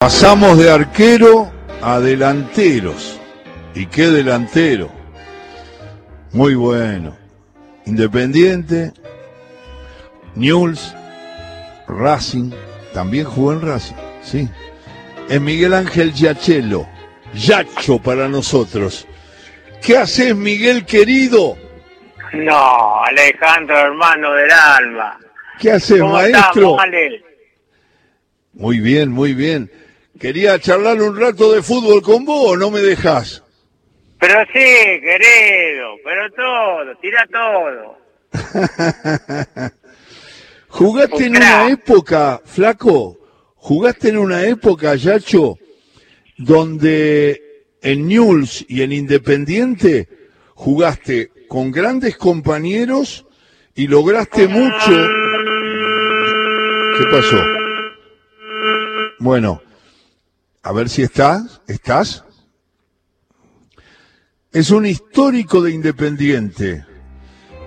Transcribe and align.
Pasamos 0.00 0.56
de 0.56 0.70
arquero 0.70 1.52
a 1.82 2.00
delanteros. 2.00 3.20
¿Y 3.74 3.84
qué 3.84 4.06
delantero? 4.06 4.90
Muy 6.32 6.54
bueno. 6.54 7.18
Independiente, 7.84 8.94
Newell's, 10.36 10.96
Racing, 11.86 12.50
también 12.94 13.26
jugó 13.26 13.52
en 13.52 13.60
Racing, 13.60 13.94
sí. 14.22 14.48
Es 15.28 15.38
Miguel 15.38 15.74
Ángel 15.74 16.14
Yachelo, 16.14 16.88
Yacho 17.34 17.98
para 17.98 18.26
nosotros. 18.26 19.06
¿Qué 19.82 19.98
haces, 19.98 20.34
Miguel 20.34 20.86
querido? 20.86 21.58
No, 22.32 23.04
Alejandro, 23.04 23.78
hermano 23.78 24.32
del 24.32 24.50
alma. 24.50 25.18
¿Qué 25.58 25.72
haces, 25.72 26.00
¿Cómo 26.00 26.14
maestro? 26.14 26.76
Male? 26.76 27.22
Muy 28.54 28.80
bien, 28.80 29.10
muy 29.10 29.34
bien. 29.34 29.70
Quería 30.20 30.58
charlar 30.58 31.00
un 31.00 31.18
rato 31.18 31.50
de 31.50 31.62
fútbol 31.62 32.02
con 32.02 32.26
vos, 32.26 32.58
¿no 32.58 32.70
me 32.70 32.80
dejás? 32.80 33.42
Pero 34.18 34.38
sí, 34.52 34.60
querido, 35.00 35.96
pero 36.04 36.30
todo, 36.32 36.94
tira 37.00 37.26
todo. 37.32 37.96
¿Jugaste 40.68 41.24
en 41.24 41.30
Un 41.30 41.36
una 41.38 41.70
época, 41.70 42.42
flaco? 42.44 43.16
¿Jugaste 43.56 44.10
en 44.10 44.18
una 44.18 44.44
época, 44.44 44.94
Yacho, 44.94 45.56
donde 46.36 47.40
en 47.80 48.06
Newell's 48.06 48.66
y 48.68 48.82
en 48.82 48.92
Independiente 48.92 50.06
jugaste 50.54 51.30
con 51.48 51.70
grandes 51.70 52.18
compañeros 52.18 53.24
y 53.74 53.86
lograste 53.86 54.46
mucho? 54.48 55.08
¿Qué 56.98 57.06
pasó? 57.10 57.42
Bueno, 59.18 59.62
a 60.62 60.72
ver 60.72 60.88
si 60.88 61.02
estás. 61.02 61.60
¿Estás? 61.66 62.24
Es 64.52 64.70
un 64.70 64.86
histórico 64.86 65.62
de 65.62 65.72
Independiente. 65.72 66.84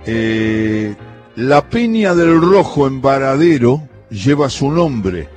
Eh, 0.05 0.95
la 1.35 1.69
Peña 1.69 2.13
del 2.13 2.41
Rojo 2.41 2.87
en 2.87 3.01
Varadero 3.01 3.87
lleva 4.09 4.49
su 4.49 4.69
nombre. 4.69 5.29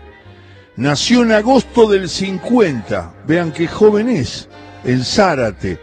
Nació 0.76 1.22
en 1.22 1.32
agosto 1.32 1.88
del 1.88 2.08
50, 2.08 3.14
vean 3.26 3.50
qué 3.52 3.66
joven 3.66 4.10
es, 4.10 4.48
en 4.84 5.02
Zárate, 5.02 5.80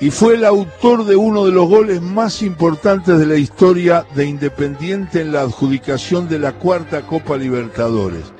y 0.00 0.10
fue 0.10 0.34
el 0.34 0.44
autor 0.44 1.04
de 1.04 1.14
uno 1.14 1.46
de 1.46 1.52
los 1.52 1.68
goles 1.68 2.02
más 2.02 2.42
importantes 2.42 3.16
de 3.16 3.26
la 3.26 3.36
historia 3.36 4.04
de 4.16 4.26
Independiente 4.26 5.20
en 5.20 5.32
la 5.32 5.42
adjudicación 5.42 6.28
de 6.28 6.40
la 6.40 6.52
cuarta 6.52 7.02
Copa 7.02 7.36
Libertadores. 7.36 8.33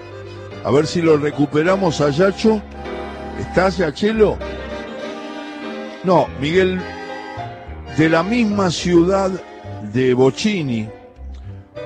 A 0.65 0.71
ver 0.71 0.87
si 0.87 1.03
lo 1.03 1.19
recuperamos 1.19 2.01
a 2.01 2.09
Yacho. 2.09 2.63
¿Estás, 3.39 3.77
Yachelo? 3.77 4.39
No, 6.05 6.27
Miguel, 6.41 6.81
de 7.99 8.09
la 8.09 8.23
misma 8.23 8.71
ciudad 8.71 9.31
de 9.93 10.15
Bocini, 10.15 10.89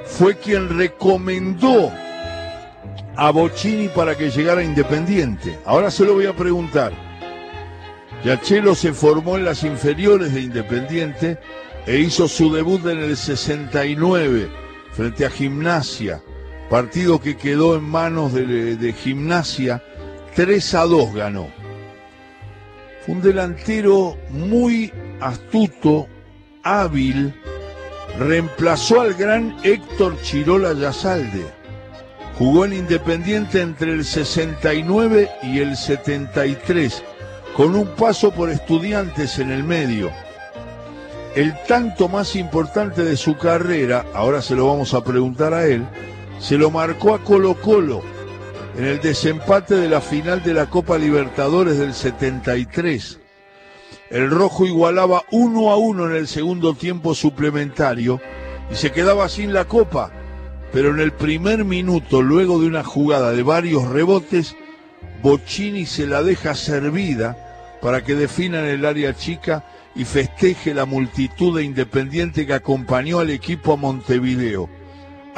fue 0.04 0.36
quien 0.36 0.78
recomendó 0.78 1.90
a 3.16 3.30
Bocini 3.32 3.88
para 3.88 4.16
que 4.16 4.30
llegara 4.30 4.62
Independiente. 4.62 5.58
Ahora 5.64 5.90
se 5.90 6.04
lo 6.04 6.14
voy 6.14 6.26
a 6.26 6.36
preguntar. 6.36 6.92
Yachelo 8.24 8.76
se 8.76 8.92
formó 8.92 9.36
en 9.36 9.44
las 9.44 9.64
inferiores 9.64 10.32
de 10.32 10.42
Independiente 10.42 11.38
e 11.84 11.98
hizo 11.98 12.28
su 12.28 12.52
debut 12.52 12.86
en 12.86 12.98
el 12.98 13.16
69 13.16 14.48
frente 14.92 15.24
a 15.24 15.30
Gimnasia, 15.30 16.22
partido 16.68 17.20
que 17.20 17.36
quedó 17.36 17.76
en 17.76 17.84
manos 17.84 18.32
de, 18.34 18.94
Gimnasia, 19.02 19.82
3 20.34 20.74
a 20.74 20.84
2 20.84 21.14
ganó. 21.14 21.48
Fue 23.04 23.14
un 23.14 23.22
delantero 23.22 24.16
muy 24.30 24.92
astuto, 25.20 26.06
hábil, 26.62 27.34
reemplazó 28.18 29.00
al 29.00 29.14
gran 29.14 29.56
Héctor 29.62 30.20
Chirola 30.22 30.74
Yazalde. 30.74 31.46
Jugó 32.36 32.66
en 32.66 32.74
Independiente 32.74 33.62
entre 33.62 33.92
el 33.92 34.04
69 34.04 35.30
y 35.42 35.58
el 35.58 35.76
73, 35.76 37.02
con 37.56 37.74
un 37.74 37.88
paso 37.88 38.30
por 38.30 38.50
estudiantes 38.50 39.38
en 39.38 39.50
el 39.50 39.64
medio. 39.64 40.10
El 41.34 41.54
tanto 41.66 42.08
más 42.08 42.36
importante 42.36 43.02
de 43.04 43.16
su 43.16 43.36
carrera, 43.36 44.04
ahora 44.14 44.42
se 44.42 44.54
lo 44.54 44.66
vamos 44.66 44.94
a 44.94 45.02
preguntar 45.02 45.54
a 45.54 45.66
él, 45.66 45.84
se 46.38 46.56
lo 46.56 46.70
marcó 46.70 47.14
a 47.14 47.24
Colo 47.24 47.54
Colo 47.60 48.02
en 48.76 48.84
el 48.84 49.00
desempate 49.00 49.74
de 49.74 49.88
la 49.88 50.00
final 50.00 50.42
de 50.42 50.54
la 50.54 50.66
Copa 50.66 50.98
Libertadores 50.98 51.78
del 51.78 51.94
73. 51.94 53.18
El 54.10 54.30
rojo 54.30 54.64
igualaba 54.64 55.24
uno 55.32 55.70
a 55.70 55.76
uno 55.76 56.06
en 56.06 56.14
el 56.14 56.28
segundo 56.28 56.74
tiempo 56.74 57.14
suplementario 57.14 58.20
y 58.70 58.76
se 58.76 58.92
quedaba 58.92 59.28
sin 59.28 59.52
la 59.52 59.64
copa. 59.64 60.12
Pero 60.72 60.90
en 60.90 61.00
el 61.00 61.12
primer 61.12 61.64
minuto, 61.64 62.22
luego 62.22 62.60
de 62.60 62.68
una 62.68 62.84
jugada 62.84 63.32
de 63.32 63.42
varios 63.42 63.88
rebotes, 63.88 64.54
Bocini 65.22 65.86
se 65.86 66.06
la 66.06 66.22
deja 66.22 66.54
servida 66.54 67.78
para 67.82 68.04
que 68.04 68.14
defina 68.14 68.60
en 68.60 68.66
el 68.66 68.84
área 68.84 69.14
chica 69.16 69.64
y 69.96 70.04
festeje 70.04 70.72
la 70.72 70.84
multitud 70.84 71.56
de 71.56 71.64
Independiente 71.64 72.46
que 72.46 72.54
acompañó 72.54 73.18
al 73.18 73.30
equipo 73.30 73.72
a 73.72 73.76
Montevideo. 73.76 74.77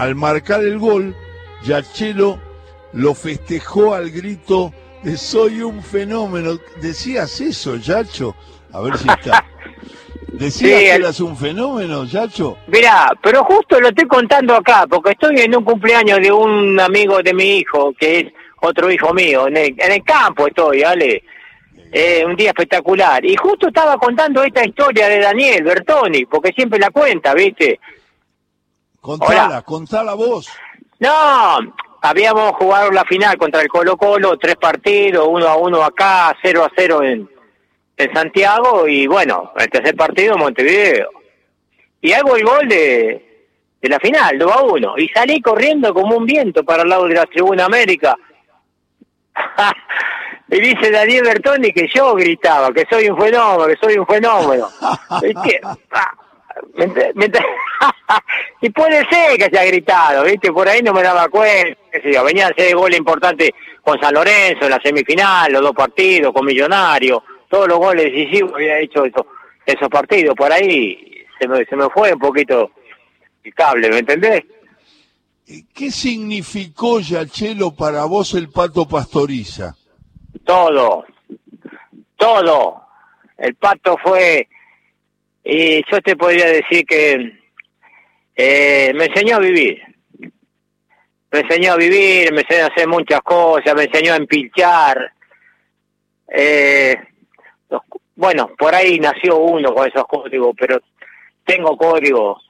Al 0.01 0.15
marcar 0.15 0.63
el 0.63 0.79
gol, 0.79 1.15
Yachelo 1.63 2.39
lo 2.95 3.15
festejó 3.15 3.93
al 3.93 4.11
grito 4.11 4.73
de 5.03 5.15
soy 5.19 5.61
un 5.61 5.83
fenómeno. 5.83 6.59
¿Decías 6.81 7.39
eso, 7.43 7.77
Yacho? 7.77 8.35
A 8.73 8.81
ver 8.81 8.97
si 8.97 9.07
está. 9.11 9.45
¿Decías 10.29 10.79
Sí, 10.79 10.87
que 10.87 10.95
eras 10.95 11.21
un 11.21 11.37
fenómeno, 11.37 12.07
Yacho? 12.07 12.57
Mirá, 12.69 13.11
pero 13.23 13.45
justo 13.45 13.79
lo 13.79 13.89
estoy 13.89 14.09
contando 14.09 14.55
acá, 14.55 14.87
porque 14.89 15.11
estoy 15.11 15.39
en 15.39 15.55
un 15.55 15.65
cumpleaños 15.65 16.19
de 16.23 16.33
un 16.33 16.81
amigo 16.81 17.23
de 17.23 17.35
mi 17.35 17.59
hijo, 17.59 17.93
que 17.93 18.21
es 18.21 18.27
otro 18.63 18.91
hijo 18.91 19.13
mío, 19.13 19.49
en 19.49 19.59
el, 19.59 19.75
en 19.77 19.93
el 19.93 20.03
campo 20.03 20.47
estoy, 20.47 20.81
¿vale? 20.81 21.23
Eh, 21.93 22.25
un 22.25 22.37
día 22.37 22.53
espectacular. 22.53 23.23
Y 23.23 23.37
justo 23.37 23.69
estaba 23.69 23.99
contando 23.99 24.43
esta 24.43 24.65
historia 24.65 25.09
de 25.09 25.19
Daniel 25.19 25.63
Bertoni, 25.63 26.25
porque 26.25 26.53
siempre 26.53 26.79
la 26.79 26.89
cuenta, 26.89 27.35
¿viste? 27.35 27.79
Contala, 29.01 29.47
Hola. 29.47 29.63
contala 29.63 30.15
vos. 30.15 30.49
No, 30.99 31.59
habíamos 32.03 32.53
jugado 32.57 32.91
la 32.91 33.05
final 33.05 33.37
contra 33.39 33.63
el 33.63 33.69
Colo 33.69 33.97
Colo, 33.97 34.37
tres 34.39 34.57
partidos, 34.57 35.27
uno 35.29 35.49
a 35.49 35.57
uno 35.57 35.83
acá, 35.83 36.37
cero 36.43 36.65
a 36.65 36.71
cero 36.77 37.03
en, 37.03 37.29
en 37.97 38.15
Santiago 38.15 38.87
y 38.87 39.07
bueno, 39.07 39.53
el 39.57 39.71
tercer 39.71 39.97
partido 39.97 40.35
en 40.35 40.41
Montevideo. 40.41 41.11
Y 42.03 42.13
hago 42.13 42.37
el 42.37 42.45
gol 42.45 42.69
de, 42.69 43.47
de 43.81 43.89
la 43.89 43.99
final, 43.99 44.39
2 44.39 44.53
a 44.53 44.63
1, 44.63 44.95
y 44.99 45.09
salí 45.09 45.41
corriendo 45.41 45.93
como 45.95 46.17
un 46.17 46.27
viento 46.27 46.65
para 46.65 46.83
el 46.83 46.89
lado 46.89 47.07
de 47.07 47.15
la 47.15 47.27
Tribuna 47.27 47.65
América. 47.65 48.17
y 50.49 50.61
dice 50.61 50.91
Daniel 50.91 51.25
Bertoni 51.25 51.73
que 51.73 51.89
yo 51.89 52.15
gritaba, 52.15 52.73
que 52.73 52.87
soy 52.91 53.09
un 53.09 53.19
fenómeno, 53.19 53.67
que 53.67 53.77
soy 53.77 53.99
un 53.99 54.07
fenómeno. 54.07 54.69
¿Viste? 55.23 55.61
Ent- 56.75 57.45
y 58.61 58.71
puede 58.71 59.05
ser 59.09 59.37
que 59.39 59.45
haya 59.45 59.65
gritado, 59.65 60.25
¿viste? 60.25 60.53
Por 60.53 60.69
ahí 60.69 60.83
no 60.83 60.93
me 60.93 61.03
daba 61.03 61.29
cuenta. 61.29 61.79
yo, 62.05 62.25
Venía 62.25 62.47
a 62.47 62.51
hacer 62.51 62.75
goles 62.77 62.99
importantes 62.99 63.51
con 63.83 63.99
San 64.01 64.15
Lorenzo 64.15 64.65
en 64.65 64.71
la 64.71 64.81
semifinal, 64.83 65.53
los 65.53 65.63
dos 65.63 65.75
partidos, 65.75 66.33
con 66.33 66.45
Millonario, 66.45 67.23
todos 67.49 67.67
los 67.69 67.79
goles 67.79 68.05
decisivos 68.13 68.53
había 68.55 68.79
hecho 68.79 69.05
eso, 69.05 69.27
esos 69.67 69.89
partidos. 69.89 70.35
Por 70.35 70.53
ahí 70.53 71.25
se 71.39 71.49
me, 71.49 71.65
se 71.65 71.77
me 71.77 71.89
fue 71.91 72.13
un 72.13 72.19
poquito 72.19 72.71
el 73.43 73.55
cable, 73.55 73.89
¿me 73.91 73.99
entendés? 73.99 74.43
¿Qué 75.75 75.91
significó, 75.91 77.01
Yachelo, 77.01 77.73
para 77.75 78.05
vos 78.05 78.35
el 78.35 78.51
pato 78.51 78.87
pastoriza? 78.87 79.75
Todo, 80.45 81.05
todo. 82.17 82.83
El 83.37 83.55
pato 83.57 83.97
fue, 84.03 84.49
y 85.45 85.83
yo 85.91 86.01
te 86.01 86.17
podría 86.17 86.47
decir 86.47 86.85
que 86.85 87.39
eh, 88.37 88.93
me 88.95 89.07
enseñó 89.07 89.37
a 89.37 89.41
vivir. 89.41 89.83
Me 91.33 91.41
enseñó 91.41 91.73
a 91.73 91.77
vivir, 91.77 92.33
me 92.33 92.41
enseñó 92.41 92.65
a 92.65 92.69
hacer 92.69 92.89
muchas 92.89 93.21
cosas, 93.21 93.75
me 93.75 93.85
enseñó 93.85 94.13
a 94.13 94.17
empilchar. 94.17 95.13
Eh, 96.29 96.97
bueno, 98.17 98.51
por 98.59 98.75
ahí 98.75 98.99
nació 98.99 99.39
uno 99.39 99.73
con 99.73 99.89
esos 99.89 100.05
códigos, 100.07 100.55
pero 100.59 100.81
tengo 101.45 101.77
códigos 101.77 102.47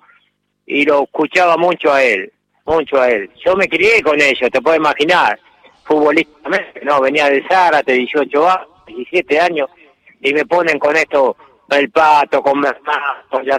y 0.67 0.85
lo 0.85 1.05
escuchaba 1.05 1.57
mucho 1.57 1.93
a 1.93 2.03
él, 2.03 2.33
mucho 2.65 3.01
a 3.01 3.09
él. 3.09 3.31
Yo 3.45 3.57
me 3.57 3.69
crié 3.69 4.03
con 4.03 4.21
ellos, 4.21 4.51
te 4.51 4.61
puedes 4.61 4.79
imaginar, 4.79 5.39
futbolísticamente, 5.85 6.81
no, 6.85 7.01
venía 7.01 7.29
de 7.29 7.47
Zárate, 7.49 7.93
18 7.93 8.49
años, 8.49 8.67
17 8.87 9.41
años, 9.41 9.71
y 10.21 10.33
me 10.33 10.45
ponen 10.45 10.79
con 10.79 10.97
esto, 10.97 11.37
el 11.79 11.91
pato, 11.91 12.43
con 12.43 12.61
Bernard, 12.61 13.27
con 13.29 13.45
ya 13.45 13.59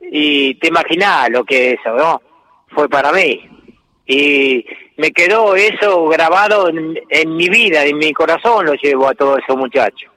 y 0.00 0.54
te 0.54 0.68
imaginás 0.68 1.30
lo 1.30 1.44
que 1.44 1.72
es 1.72 1.80
eso, 1.80 1.94
¿no? 1.94 2.22
Fue 2.68 2.88
para 2.88 3.12
mí. 3.12 3.48
Y 4.06 4.64
me 4.96 5.10
quedó 5.12 5.56
eso 5.56 6.06
grabado 6.08 6.68
en, 6.68 6.98
en 7.08 7.36
mi 7.36 7.48
vida, 7.48 7.84
en 7.84 7.96
mi 7.98 8.12
corazón 8.12 8.66
lo 8.66 8.74
llevo 8.74 9.08
a 9.08 9.14
todos 9.14 9.38
esos 9.38 9.56
muchachos. 9.56 10.10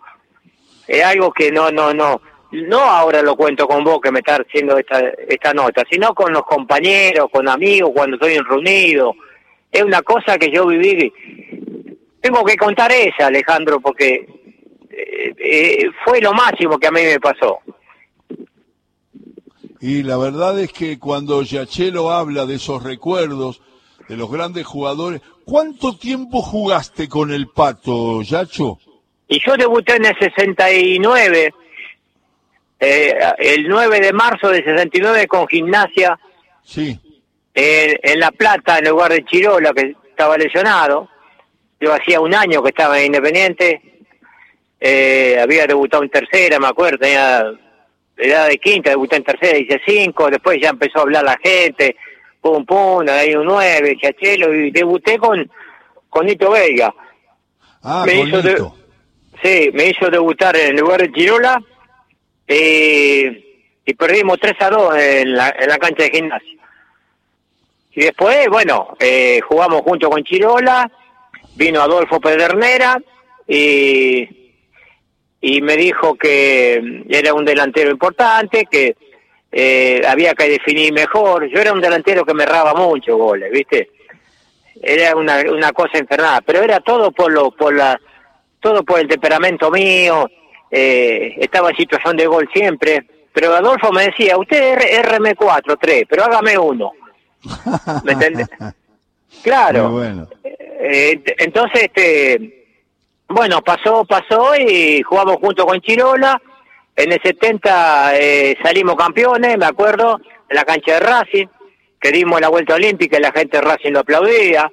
Es 0.87 1.03
algo 1.03 1.31
que 1.31 1.51
no, 1.51 1.71
no, 1.71 1.93
no, 1.93 2.21
no 2.51 2.79
ahora 2.79 3.21
lo 3.21 3.35
cuento 3.35 3.67
con 3.67 3.83
vos 3.83 3.99
que 4.01 4.11
me 4.11 4.19
está 4.19 4.35
haciendo 4.35 4.77
esta, 4.77 4.99
esta 5.27 5.53
nota, 5.53 5.83
sino 5.89 6.13
con 6.13 6.33
los 6.33 6.43
compañeros, 6.43 7.27
con 7.31 7.47
amigos, 7.47 7.91
cuando 7.93 8.15
estoy 8.15 8.37
reunido. 8.39 9.13
Es 9.71 9.83
una 9.83 10.01
cosa 10.01 10.37
que 10.37 10.49
yo 10.49 10.65
viví. 10.67 11.13
Tengo 12.21 12.43
que 12.43 12.57
contar 12.57 12.91
esa, 12.91 13.27
Alejandro, 13.27 13.79
porque 13.79 14.27
eh, 14.97 15.33
eh, 15.37 15.89
fue 16.03 16.19
lo 16.21 16.33
máximo 16.33 16.79
que 16.79 16.87
a 16.87 16.91
mí 16.91 17.01
me 17.03 17.19
pasó. 17.19 17.59
Y 19.79 20.03
la 20.03 20.17
verdad 20.17 20.59
es 20.59 20.73
que 20.73 20.97
cuando 20.97 21.43
Yachelo 21.43 22.09
habla 22.11 22.45
de 22.45 22.55
esos 22.55 22.83
recuerdos, 22.83 23.61
de 24.09 24.17
los 24.17 24.31
grandes 24.31 24.65
jugadores, 24.65 25.21
¿cuánto 25.45 25.97
tiempo 25.97 26.41
jugaste 26.41 27.07
con 27.07 27.31
el 27.31 27.47
Pato, 27.49 28.21
Yacho? 28.21 28.79
Y 29.27 29.39
yo 29.45 29.55
debuté 29.55 29.97
en 29.97 30.05
el 30.05 30.17
69 30.17 31.53
eh, 32.79 33.17
el 33.39 33.67
9 33.67 33.99
de 33.99 34.13
marzo 34.13 34.49
del 34.49 34.63
69 34.63 35.27
con 35.27 35.47
gimnasia 35.47 36.17
sí. 36.63 36.99
en, 37.53 38.19
La 38.19 38.31
Plata, 38.31 38.77
en 38.77 38.89
lugar 38.89 39.11
de 39.11 39.25
Chirola, 39.25 39.73
que 39.73 39.95
estaba 40.09 40.37
lesionado. 40.37 41.09
Yo 41.79 41.93
hacía 41.93 42.19
un 42.19 42.33
año 42.33 42.61
que 42.61 42.69
estaba 42.69 42.99
en 42.99 43.07
Independiente, 43.07 43.96
eh, 44.79 45.37
había 45.41 45.65
debutado 45.65 46.03
en 46.03 46.09
tercera, 46.09 46.59
me 46.59 46.67
acuerdo, 46.67 46.99
tenía 46.99 47.51
edad 48.17 48.47
de 48.47 48.57
quinta, 48.57 48.89
debuté 48.89 49.17
en 49.17 49.23
tercera, 49.23 49.57
hice 49.57 49.81
cinco, 49.85 50.29
después 50.29 50.59
ya 50.61 50.69
empezó 50.69 50.99
a 50.99 51.01
hablar 51.03 51.23
la 51.23 51.37
gente, 51.41 51.95
pum 52.41 52.65
pum, 52.65 53.07
ahí 53.09 53.35
un 53.35 53.45
nueve, 53.45 53.97
chachelo, 54.01 54.53
y 54.53 54.71
debuté 54.71 55.17
con, 55.17 55.49
con 56.09 56.25
Nito 56.25 56.51
Vega. 56.51 56.93
Ah, 57.83 58.03
me 58.05 58.21
hizo 58.21 58.41
sí, 59.41 59.69
me 59.73 59.89
hizo 59.89 60.09
debutar 60.09 60.55
en 60.55 60.71
el 60.71 60.81
lugar 60.81 61.01
de 61.01 61.11
Chirola 61.11 61.61
eh, 62.47 63.63
y 63.85 63.93
perdimos 63.93 64.39
3 64.39 64.55
a 64.59 64.69
2 64.69 64.97
en 64.97 65.35
la, 65.35 65.55
en 65.57 65.69
la 65.69 65.77
cancha 65.77 66.03
de 66.03 66.09
gimnasia. 66.09 66.57
Y 67.91 68.01
después, 68.01 68.47
bueno, 68.49 68.95
eh, 68.99 69.39
jugamos 69.47 69.81
junto 69.81 70.09
con 70.09 70.23
Chirola, 70.23 70.91
vino 71.55 71.81
Adolfo 71.81 72.19
Pedernera 72.19 73.01
y, 73.47 74.36
y 75.41 75.61
me 75.61 75.75
dijo 75.75 76.15
que 76.15 77.03
era 77.09 77.33
un 77.33 77.45
delantero 77.45 77.91
importante, 77.91 78.65
que 78.69 78.95
eh, 79.51 80.01
había 80.07 80.33
que 80.33 80.49
definir 80.49 80.93
mejor. 80.93 81.47
Yo 81.47 81.59
era 81.59 81.73
un 81.73 81.81
delantero 81.81 82.25
que 82.25 82.33
me 82.33 82.43
erraba 82.43 82.73
mucho 82.73 83.17
goles, 83.17 83.51
¿viste? 83.51 83.91
Era 84.81 85.15
una, 85.15 85.41
una 85.51 85.71
cosa 85.71 85.97
infernal, 85.97 86.41
pero 86.45 86.61
era 86.61 86.79
todo 86.79 87.11
por 87.11 87.31
lo, 87.31 87.51
por 87.51 87.73
la, 87.73 87.99
todo 88.59 88.83
por 88.83 88.99
el 88.99 89.07
temperamento 89.07 89.71
mío, 89.71 90.29
eh, 90.69 91.35
estaba 91.37 91.69
en 91.69 91.77
situación 91.77 92.17
de 92.17 92.27
gol 92.27 92.49
siempre, 92.53 93.05
pero 93.31 93.55
Adolfo 93.55 93.91
me 93.91 94.05
decía, 94.07 94.37
usted 94.37 94.77
es 94.79 95.01
RM4, 95.03 95.77
3, 95.79 96.03
pero 96.09 96.23
hágame 96.25 96.57
uno. 96.57 96.91
¿Me 98.03 98.13
entiendes? 98.13 98.47
Claro. 99.43 100.01
Eh, 100.43 101.21
entonces, 101.37 101.83
este, 101.83 102.56
bueno, 103.29 103.61
pasó, 103.61 104.05
pasó 104.05 104.55
y 104.55 105.01
jugamos 105.01 105.37
junto 105.37 105.65
con 105.65 105.81
Chirola. 105.81 106.41
En 106.95 107.11
el 107.11 107.21
70 107.21 108.17
eh, 108.17 108.57
salimos 108.63 108.95
campeones, 108.95 109.57
me 109.57 109.65
acuerdo, 109.65 110.19
en 110.49 110.55
la 110.55 110.63
cancha 110.63 110.93
de 110.93 110.99
Racing, 110.99 111.47
que 111.99 112.11
dimos 112.11 112.41
la 112.41 112.49
vuelta 112.49 112.75
olímpica 112.75 113.17
y 113.17 113.21
la 113.21 113.31
gente 113.31 113.57
de 113.57 113.61
Racing 113.61 113.91
lo 113.91 113.99
aplaudía, 113.99 114.71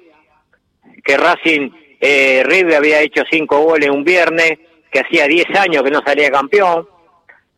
que 1.03 1.17
Racing, 1.17 1.69
eh, 1.99 2.43
River 2.45 2.77
había 2.77 3.01
hecho 3.01 3.23
cinco 3.29 3.59
goles 3.59 3.89
un 3.89 4.03
viernes, 4.03 4.57
que 4.91 5.01
hacía 5.01 5.27
10 5.27 5.45
años 5.59 5.83
que 5.83 5.91
no 5.91 6.01
salía 6.05 6.31
campeón 6.31 6.87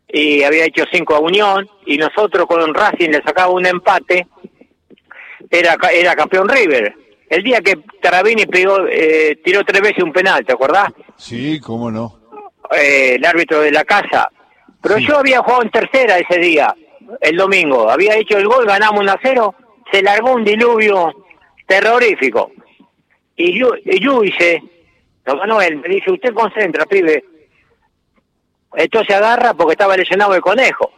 y 0.08 0.42
había 0.42 0.64
hecho 0.64 0.84
5 0.90 1.14
a 1.14 1.20
Unión 1.20 1.68
y 1.86 1.96
nosotros 1.96 2.46
con 2.46 2.74
Racing 2.74 3.10
le 3.10 3.22
sacaba 3.22 3.52
un 3.52 3.64
empate, 3.64 4.26
era, 5.50 5.76
era 5.92 6.16
campeón 6.16 6.48
River. 6.48 6.94
El 7.28 7.42
día 7.42 7.60
que 7.60 7.76
Tarabini 8.00 8.46
pegó, 8.46 8.86
eh, 8.88 9.38
tiró 9.44 9.64
tres 9.64 9.82
veces 9.82 10.02
un 10.02 10.12
penal, 10.12 10.44
¿te 10.44 10.52
acordás? 10.52 10.88
Sí, 11.16 11.60
cómo 11.60 11.90
no. 11.90 12.18
Eh, 12.70 13.16
el 13.16 13.24
árbitro 13.24 13.60
de 13.60 13.70
la 13.70 13.84
casa. 13.84 14.30
Pero 14.80 14.98
yo 14.98 15.18
había 15.18 15.40
jugado 15.40 15.62
en 15.62 15.70
tercera 15.70 16.18
ese 16.18 16.38
día, 16.38 16.74
el 17.20 17.36
domingo. 17.36 17.90
Había 17.90 18.16
hecho 18.16 18.38
el 18.38 18.46
gol, 18.46 18.66
ganamos 18.66 19.00
1 19.00 19.12
a 19.12 19.18
0, 19.22 19.54
se 19.92 20.02
largó 20.02 20.32
un 20.32 20.44
diluvio 20.44 21.12
terrorífico. 21.66 22.52
Y 23.36 23.58
yo, 23.58 23.72
y 23.84 24.00
yo 24.00 24.24
hice 24.24 24.62
Manuel 25.34 25.76
me 25.76 25.88
dice, 25.88 26.10
usted 26.10 26.32
concentra, 26.32 26.86
pibe. 26.86 27.24
Esto 28.74 29.04
se 29.04 29.14
agarra 29.14 29.54
porque 29.54 29.72
estaba 29.72 29.96
lesionado 29.96 30.34
el 30.34 30.40
conejo, 30.40 30.92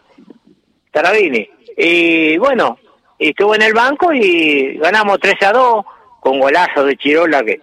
Tarabini. 0.90 1.48
Y 1.76 2.36
bueno, 2.38 2.78
y 3.18 3.30
estuvo 3.30 3.54
en 3.54 3.62
el 3.62 3.72
banco 3.72 4.12
y 4.12 4.76
ganamos 4.78 5.18
3 5.20 5.42
a 5.42 5.52
2 5.52 5.84
con 6.20 6.38
golazo 6.38 6.84
de 6.84 6.96
Chirola 6.96 7.42
que 7.42 7.60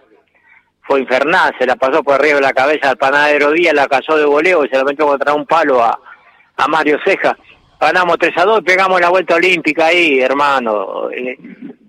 fue 0.81 1.01
infernal, 1.01 1.53
se 1.59 1.65
la 1.65 1.75
pasó 1.75 2.01
por 2.01 2.15
arriba 2.15 2.35
de 2.35 2.41
la 2.41 2.53
cabeza 2.53 2.89
al 2.89 2.97
panadero 2.97 3.51
Díaz, 3.51 3.73
la 3.73 3.87
cazó 3.87 4.17
de 4.17 4.25
voleo 4.25 4.63
y 4.63 4.69
se 4.69 4.77
la 4.77 4.85
metió 4.85 5.05
contra 5.05 5.33
un 5.33 5.45
palo 5.45 5.83
a, 5.83 5.99
a 6.55 6.67
Mario 6.67 6.97
Ceja. 7.05 7.37
Ganamos 7.79 8.17
3 8.17 8.37
a 8.37 8.45
2 8.45 8.59
y 8.59 8.63
pegamos 8.63 8.99
la 8.99 9.09
vuelta 9.09 9.35
olímpica 9.35 9.87
ahí, 9.87 10.19
hermano. 10.19 11.11
Eh, 11.11 11.37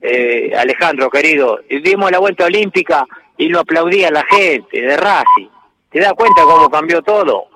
eh, 0.02 0.52
Alejandro, 0.56 1.08
querido. 1.08 1.60
Dimos 1.70 2.10
la 2.10 2.18
vuelta 2.18 2.44
olímpica 2.44 3.06
y 3.36 3.48
lo 3.48 3.60
aplaudía 3.60 4.10
la 4.10 4.24
gente 4.24 4.80
de 4.80 4.96
Racing. 4.96 5.48
¿Te 5.90 6.00
das 6.00 6.12
cuenta 6.12 6.42
cómo 6.42 6.68
cambió 6.68 7.00
todo? 7.00 7.46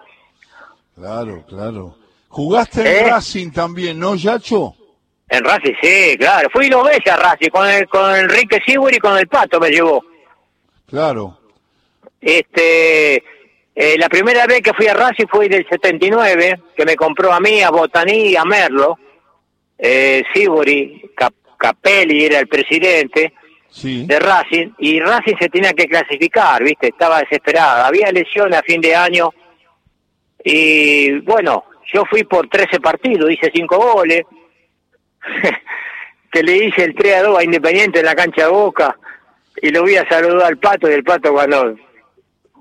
Claro, 0.94 1.44
claro. 1.46 1.96
¿Jugaste 2.28 2.80
en 2.80 3.06
¿Eh? 3.06 3.10
Racing 3.10 3.50
también, 3.50 3.98
no, 3.98 4.14
Yacho? 4.14 4.74
En 5.32 5.42
Racing, 5.44 5.72
sí, 5.80 6.14
claro. 6.18 6.50
Fui 6.52 6.68
dos 6.68 6.84
veces 6.84 7.10
a 7.10 7.16
Racing, 7.16 7.48
con, 7.48 7.66
el, 7.66 7.88
con 7.88 8.14
Enrique 8.14 8.60
Sigur 8.66 8.94
y 8.94 8.98
con 8.98 9.16
el 9.16 9.28
Pato 9.28 9.58
me 9.58 9.70
llevó. 9.70 10.04
Claro. 10.86 11.38
Este, 12.20 13.14
eh, 13.74 13.96
la 13.96 14.10
primera 14.10 14.46
vez 14.46 14.60
que 14.60 14.74
fui 14.74 14.88
a 14.88 14.92
Racing 14.92 15.24
fue 15.30 15.48
del 15.48 15.66
79, 15.66 16.60
que 16.76 16.84
me 16.84 16.96
compró 16.96 17.32
a 17.32 17.40
mí, 17.40 17.62
a 17.62 17.70
Botaní 17.70 18.28
y 18.28 18.36
a 18.36 18.44
Merlo. 18.44 18.98
Eh, 19.78 20.22
Sibori, 20.34 21.10
Capelli 21.56 22.26
era 22.26 22.38
el 22.38 22.46
presidente 22.46 23.32
de 23.82 24.18
Racing 24.18 24.72
y 24.80 25.00
Racing 25.00 25.36
se 25.40 25.48
tenía 25.48 25.72
que 25.72 25.86
clasificar, 25.86 26.62
¿viste? 26.62 26.88
Estaba 26.88 27.20
desesperada. 27.20 27.86
Había 27.86 28.12
lesiones 28.12 28.58
a 28.58 28.62
fin 28.62 28.82
de 28.82 28.94
año 28.94 29.30
y 30.44 31.20
bueno, 31.20 31.64
yo 31.90 32.04
fui 32.04 32.22
por 32.24 32.48
13 32.48 32.80
partidos, 32.80 33.30
hice 33.30 33.50
5 33.50 33.78
goles. 33.94 34.24
que 36.30 36.42
le 36.42 36.56
hice 36.56 36.84
el 36.84 36.94
3 36.94 37.16
a 37.16 37.22
2 37.22 37.38
a 37.38 37.44
Independiente 37.44 38.00
en 38.00 38.06
la 38.06 38.14
cancha 38.14 38.44
de 38.44 38.50
Boca 38.50 38.96
y 39.60 39.70
lo 39.70 39.82
voy 39.82 39.96
a 39.96 40.08
saludar 40.08 40.46
al 40.46 40.58
pato 40.58 40.90
y 40.90 40.94
el 40.94 41.04
pato 41.04 41.32
cuando 41.32 41.76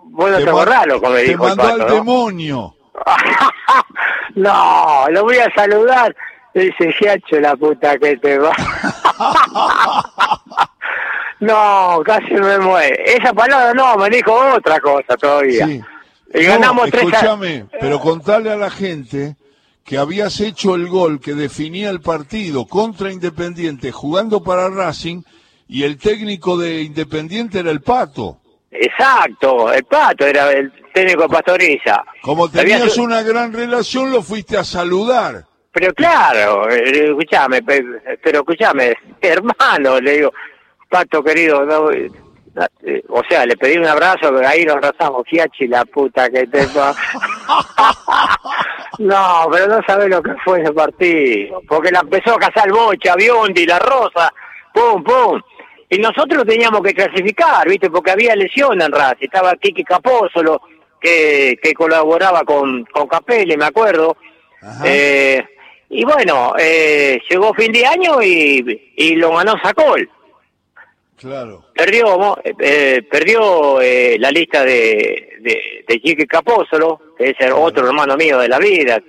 bueno 0.04 0.38
te, 0.38 0.52
borrás 0.52 0.88
lo 0.88 1.00
me 1.00 1.22
dijo 1.22 1.44
mandó 1.44 1.64
al 1.64 1.88
demonio 1.88 2.76
no 4.36 5.06
lo 5.10 5.24
voy 5.24 5.38
a 5.38 5.52
saludar 5.54 6.16
dice 6.54 6.94
Giacho 7.00 7.40
la 7.40 7.56
puta 7.56 7.98
que 7.98 8.18
te 8.18 8.38
va 8.38 8.52
No, 11.42 12.02
casi 12.06 12.36
me 12.36 12.60
muere. 12.60 13.04
Esa 13.04 13.34
palabra 13.34 13.74
no, 13.74 13.98
me 13.98 14.10
dijo 14.10 14.32
otra 14.32 14.80
cosa 14.80 15.18
todavía. 15.18 15.66
Sí. 15.66 15.82
Y 16.36 16.44
ganamos 16.44 16.90
tres 16.92 17.04
Escúchame, 17.04 17.66
pero 17.80 18.00
contale 18.00 18.52
a 18.52 18.56
la 18.56 18.70
gente 18.70 19.36
que 19.84 19.98
habías 19.98 20.40
hecho 20.40 20.76
el 20.76 20.88
gol 20.88 21.20
que 21.20 21.34
definía 21.34 21.90
el 21.90 22.02
partido 22.02 22.66
contra 22.66 23.12
Independiente 23.12 23.92
jugando 23.92 24.44
para 24.44 24.70
Racing 24.70 25.22
y 25.68 25.84
el 25.84 25.98
técnico 25.98 26.58
de 26.58 26.84
Independiente 26.84 27.60
era 27.60 27.72
el 27.72 27.82
Pato. 27.82 28.38
Exacto, 28.70 29.72
el 29.72 29.84
Pato 29.86 30.26
era 30.26 30.52
el 30.52 30.72
técnico 30.94 31.28
Pastoriza. 31.28 32.04
Como 32.22 32.50
tenías 32.50 32.98
una 32.98 33.22
gran 33.22 33.54
relación, 33.54 34.12
lo 34.12 34.22
fuiste 34.22 34.58
a 34.58 34.64
saludar. 34.64 35.46
Pero 35.74 35.94
claro, 35.94 36.70
eh, 36.70 37.08
escúchame, 37.08 37.62
pero 37.64 38.40
escúchame, 38.40 38.94
hermano, 39.22 40.00
le 40.00 40.18
digo, 40.18 40.34
Pato 40.90 41.24
querido, 41.24 41.66
no, 41.66 41.92
eh, 41.92 42.12
o 43.10 43.22
sea, 43.30 43.46
le 43.46 43.56
pedí 43.56 43.78
un 43.78 43.88
abrazo, 43.88 44.30
pero 44.34 44.48
ahí 44.48 44.66
nos 44.66 44.76
abrazamos, 44.76 45.24
fiachi 45.28 45.68
la 45.68 45.86
puta 45.86 46.30
que 46.30 46.48
te... 46.48 46.68
no, 49.00 49.48
pero 49.52 49.68
no 49.68 49.82
sabes 49.88 50.10
lo 50.10 50.22
que 50.22 50.34
fue 50.44 50.62
ese 50.62 50.74
partido, 50.74 51.62
porque 51.68 51.92
la 51.92 52.02
empezó 52.02 52.36
a 52.36 52.40
cazar 52.40 52.70
Bocha, 52.72 53.16
Biondi, 53.16 53.66
La 53.66 53.80
Rosa, 53.80 54.34
pum, 54.74 55.04
pum. 55.04 55.42
Y 55.90 55.98
nosotros 56.00 56.46
teníamos 56.46 56.82
que 56.82 56.94
clasificar, 56.94 57.68
¿viste? 57.68 57.90
Porque 57.90 58.12
había 58.12 58.36
lesión 58.36 58.82
en 58.82 58.92
Racing. 58.92 59.26
Estaba 59.26 59.56
Kiki 59.56 59.84
Capósolo, 59.84 60.62
que, 61.02 61.58
que 61.62 61.74
colaboraba 61.74 62.44
con, 62.44 62.86
con 62.86 63.08
Capelli, 63.08 63.58
me 63.58 63.66
acuerdo. 63.66 64.16
Eh, 64.86 65.44
y 65.90 66.06
bueno, 66.06 66.54
eh, 66.58 67.20
llegó 67.30 67.54
fin 67.54 67.74
de 67.74 67.86
año 67.86 68.22
y, 68.22 68.94
y 68.96 69.16
lo 69.16 69.36
ganó 69.36 69.56
Sacol. 69.62 70.10
Claro. 71.22 71.66
Perdió, 71.76 72.38
eh, 72.60 73.04
perdió 73.10 73.80
eh, 73.80 74.18
la 74.20 74.32
lista 74.32 74.66
de, 74.66 75.38
de, 75.40 75.86
de 75.88 76.02
Chique 76.02 76.26
Capósolo, 76.26 77.00
que 77.16 77.30
es 77.30 77.36
el 77.40 77.52
otro 77.52 77.86
hermano 77.88 78.18
mío 78.18 78.40
de 78.40 78.50
la 78.50 78.58
vida. 78.58 79.00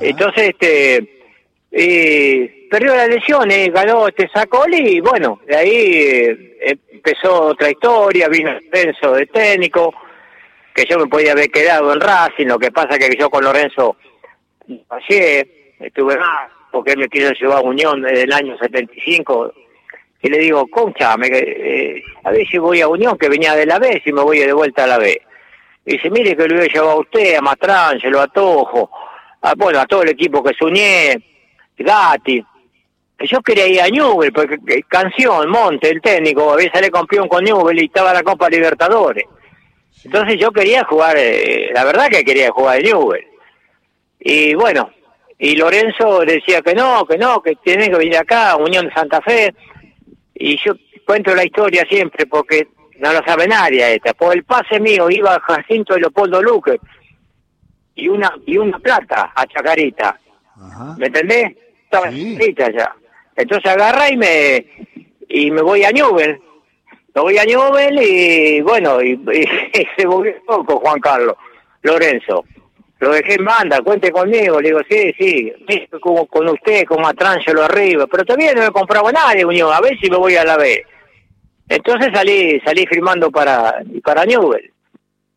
Entonces, 0.00 0.48
este, 0.48 1.22
eh, 1.70 2.66
perdió 2.70 2.96
las 2.96 3.08
lesiones, 3.08 3.72
ganó 3.72 4.08
este 4.08 4.28
Sacoli 4.28 4.96
y 4.96 5.00
bueno, 5.00 5.40
de 5.46 5.56
ahí 5.56 5.74
eh, 6.60 6.78
empezó 6.92 7.48
otra 7.48 7.70
historia, 7.70 8.28
vino 8.28 8.50
el 8.50 8.64
Lorenzo 8.72 9.12
de 9.12 9.26
técnico, 9.26 9.94
que 10.74 10.86
yo 10.88 10.98
me 10.98 11.08
podía 11.08 11.32
haber 11.32 11.50
quedado 11.50 11.92
en 11.92 12.00
Racing, 12.00 12.46
lo 12.46 12.58
que 12.58 12.72
pasa 12.72 12.98
que 12.98 13.14
yo 13.18 13.28
con 13.28 13.44
Lorenzo 13.44 13.96
pasé, 14.88 15.74
estuve 15.78 16.16
más, 16.16 16.50
porque 16.72 16.92
él 16.92 16.98
me 17.00 17.08
quiso 17.08 17.32
llevar 17.32 17.58
a 17.58 17.68
Unión 17.68 18.00
desde 18.00 18.22
el 18.22 18.32
año 18.32 18.56
75 18.56 19.52
y 20.24 20.28
le 20.30 20.38
digo, 20.38 20.66
concha, 20.68 21.18
me, 21.18 21.26
eh, 21.30 22.02
a 22.24 22.30
ver 22.30 22.48
si 22.48 22.56
voy 22.56 22.80
a 22.80 22.88
Unión, 22.88 23.18
que 23.18 23.28
venía 23.28 23.54
de 23.54 23.66
la 23.66 23.78
B, 23.78 24.00
si 24.02 24.10
me 24.10 24.22
voy 24.22 24.38
de 24.38 24.54
vuelta 24.54 24.84
a 24.84 24.86
la 24.86 24.96
B. 24.96 25.20
Y 25.84 25.92
dice, 25.92 26.08
mire 26.08 26.34
que 26.34 26.48
lo 26.48 26.56
voy 26.56 26.64
a 26.64 26.72
llevar 26.72 26.92
a 26.92 27.00
usted, 27.00 27.34
a 27.34 27.42
Matrangelo, 27.42 28.22
a 28.22 28.28
Tojo, 28.28 28.90
a, 29.42 29.54
bueno, 29.54 29.80
a 29.80 29.84
todo 29.84 30.02
el 30.02 30.08
equipo 30.08 30.42
que 30.42 30.54
se 30.54 30.64
unie, 30.64 31.22
Gatti. 31.76 32.42
Yo 33.18 33.42
quería 33.42 33.66
ir 33.66 33.82
a 33.82 33.88
Newell, 33.88 34.32
porque 34.32 34.56
Canción, 34.88 35.50
Monte, 35.50 35.90
el 35.90 36.00
técnico, 36.00 36.54
había 36.54 36.72
salido 36.72 36.92
campeón 36.92 37.28
con 37.28 37.44
Newell 37.44 37.82
y 37.82 37.84
estaba 37.84 38.08
en 38.08 38.16
la 38.16 38.22
Copa 38.22 38.48
Libertadores. 38.48 39.26
Entonces 40.06 40.40
yo 40.40 40.50
quería 40.52 40.84
jugar, 40.84 41.18
eh, 41.18 41.68
la 41.74 41.84
verdad 41.84 42.08
que 42.08 42.24
quería 42.24 42.50
jugar 42.50 42.78
en 42.78 42.86
Newell. 42.86 43.26
Y 44.20 44.54
bueno, 44.54 44.90
y 45.38 45.54
Lorenzo 45.54 46.20
decía 46.20 46.62
que 46.62 46.72
no, 46.72 47.04
que 47.04 47.18
no, 47.18 47.42
que 47.42 47.56
tiene 47.56 47.90
que 47.90 47.96
venir 47.98 48.16
acá, 48.16 48.56
Unión 48.56 48.86
de 48.86 48.94
Santa 48.94 49.20
Fe 49.20 49.54
y 50.34 50.56
yo 50.64 50.74
cuento 51.06 51.34
la 51.34 51.44
historia 51.44 51.84
siempre 51.88 52.26
porque 52.26 52.68
no 52.98 53.12
lo 53.12 53.22
sabe 53.24 53.46
nadie 53.46 53.94
esta. 53.94 54.14
Por 54.14 54.34
el 54.34 54.44
pase 54.44 54.80
mío 54.80 55.10
iba 55.10 55.40
Jacinto 55.40 55.94
de 55.94 56.00
Leopoldo 56.00 56.42
Luque 56.42 56.80
y 57.94 58.08
una 58.08 58.32
y 58.46 58.56
una 58.56 58.78
plata 58.78 59.32
a 59.34 59.46
Chacarita. 59.46 60.18
¿Me 60.98 61.06
entendés? 61.06 61.56
Estaba 61.84 62.10
sí. 62.10 62.38
ya. 62.56 62.94
Entonces 63.36 63.70
agarra 63.70 64.10
y 64.10 64.16
me 64.16 64.66
y 65.28 65.50
me 65.50 65.62
voy 65.62 65.84
a 65.84 65.90
Newell. 65.90 66.40
Me 67.14 67.22
voy 67.22 67.38
a 67.38 67.44
Newell 67.44 67.98
y 68.02 68.60
bueno, 68.60 69.00
y, 69.00 69.16
se 69.96 70.06
volvió 70.06 70.34
poco 70.46 70.80
Juan 70.80 71.00
Carlos 71.00 71.36
Lorenzo 71.82 72.44
lo 73.04 73.12
dejé 73.12 73.34
en 73.34 73.44
banda, 73.44 73.80
cuente 73.82 74.10
conmigo, 74.10 74.60
le 74.60 74.68
digo, 74.68 74.80
sí, 74.88 75.14
sí, 75.18 75.52
como 76.00 76.26
con 76.26 76.48
usted, 76.48 76.84
como 76.84 77.06
a 77.06 77.12
lo 77.12 77.62
arriba, 77.62 78.06
pero 78.06 78.24
todavía 78.24 78.54
no 78.54 78.62
me 78.62 78.70
compraba 78.70 79.12
nadie, 79.12 79.44
Unión, 79.44 79.72
a 79.72 79.80
ver 79.80 79.98
si 80.00 80.10
me 80.10 80.16
voy 80.16 80.36
a 80.36 80.44
la 80.44 80.56
B. 80.56 80.84
Entonces 81.68 82.08
salí, 82.12 82.60
salí 82.64 82.86
firmando 82.86 83.30
para, 83.30 83.82
para 84.02 84.24
Newell. 84.24 84.70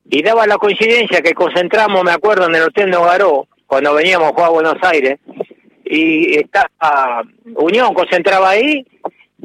Y 0.10 0.22
daba 0.24 0.48
la 0.48 0.58
coincidencia 0.58 1.22
que 1.22 1.34
concentramos, 1.34 2.04
me 2.04 2.12
acuerdo, 2.12 2.48
en 2.48 2.56
el 2.56 2.64
Hotel 2.64 2.90
Nogaró, 2.90 3.48
cuando 3.66 3.94
veníamos 3.94 4.32
a 4.38 4.50
Buenos 4.50 4.78
Aires, 4.82 5.20
y 5.84 6.38
estaba 6.38 7.24
Unión 7.56 7.94
concentraba 7.94 8.52
ahí, 8.52 8.86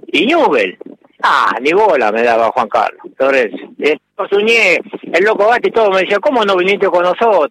y 0.06 0.26
Newell. 0.26 0.78
Ah, 1.24 1.56
ni 1.60 1.72
bola 1.72 2.10
me 2.10 2.22
daba 2.22 2.50
Juan 2.50 2.68
Carlos 2.68 3.00
Torres. 3.16 3.52
Entonces 3.78 4.38
uñé, 4.38 4.78
el 5.12 5.24
loco 5.24 5.48
Gatti 5.48 5.68
y 5.68 5.72
todo 5.72 5.90
me 5.90 6.00
decía, 6.00 6.18
¿cómo 6.18 6.44
no 6.44 6.56
viniste 6.56 6.86
con 6.88 7.02
nosotros? 7.04 7.50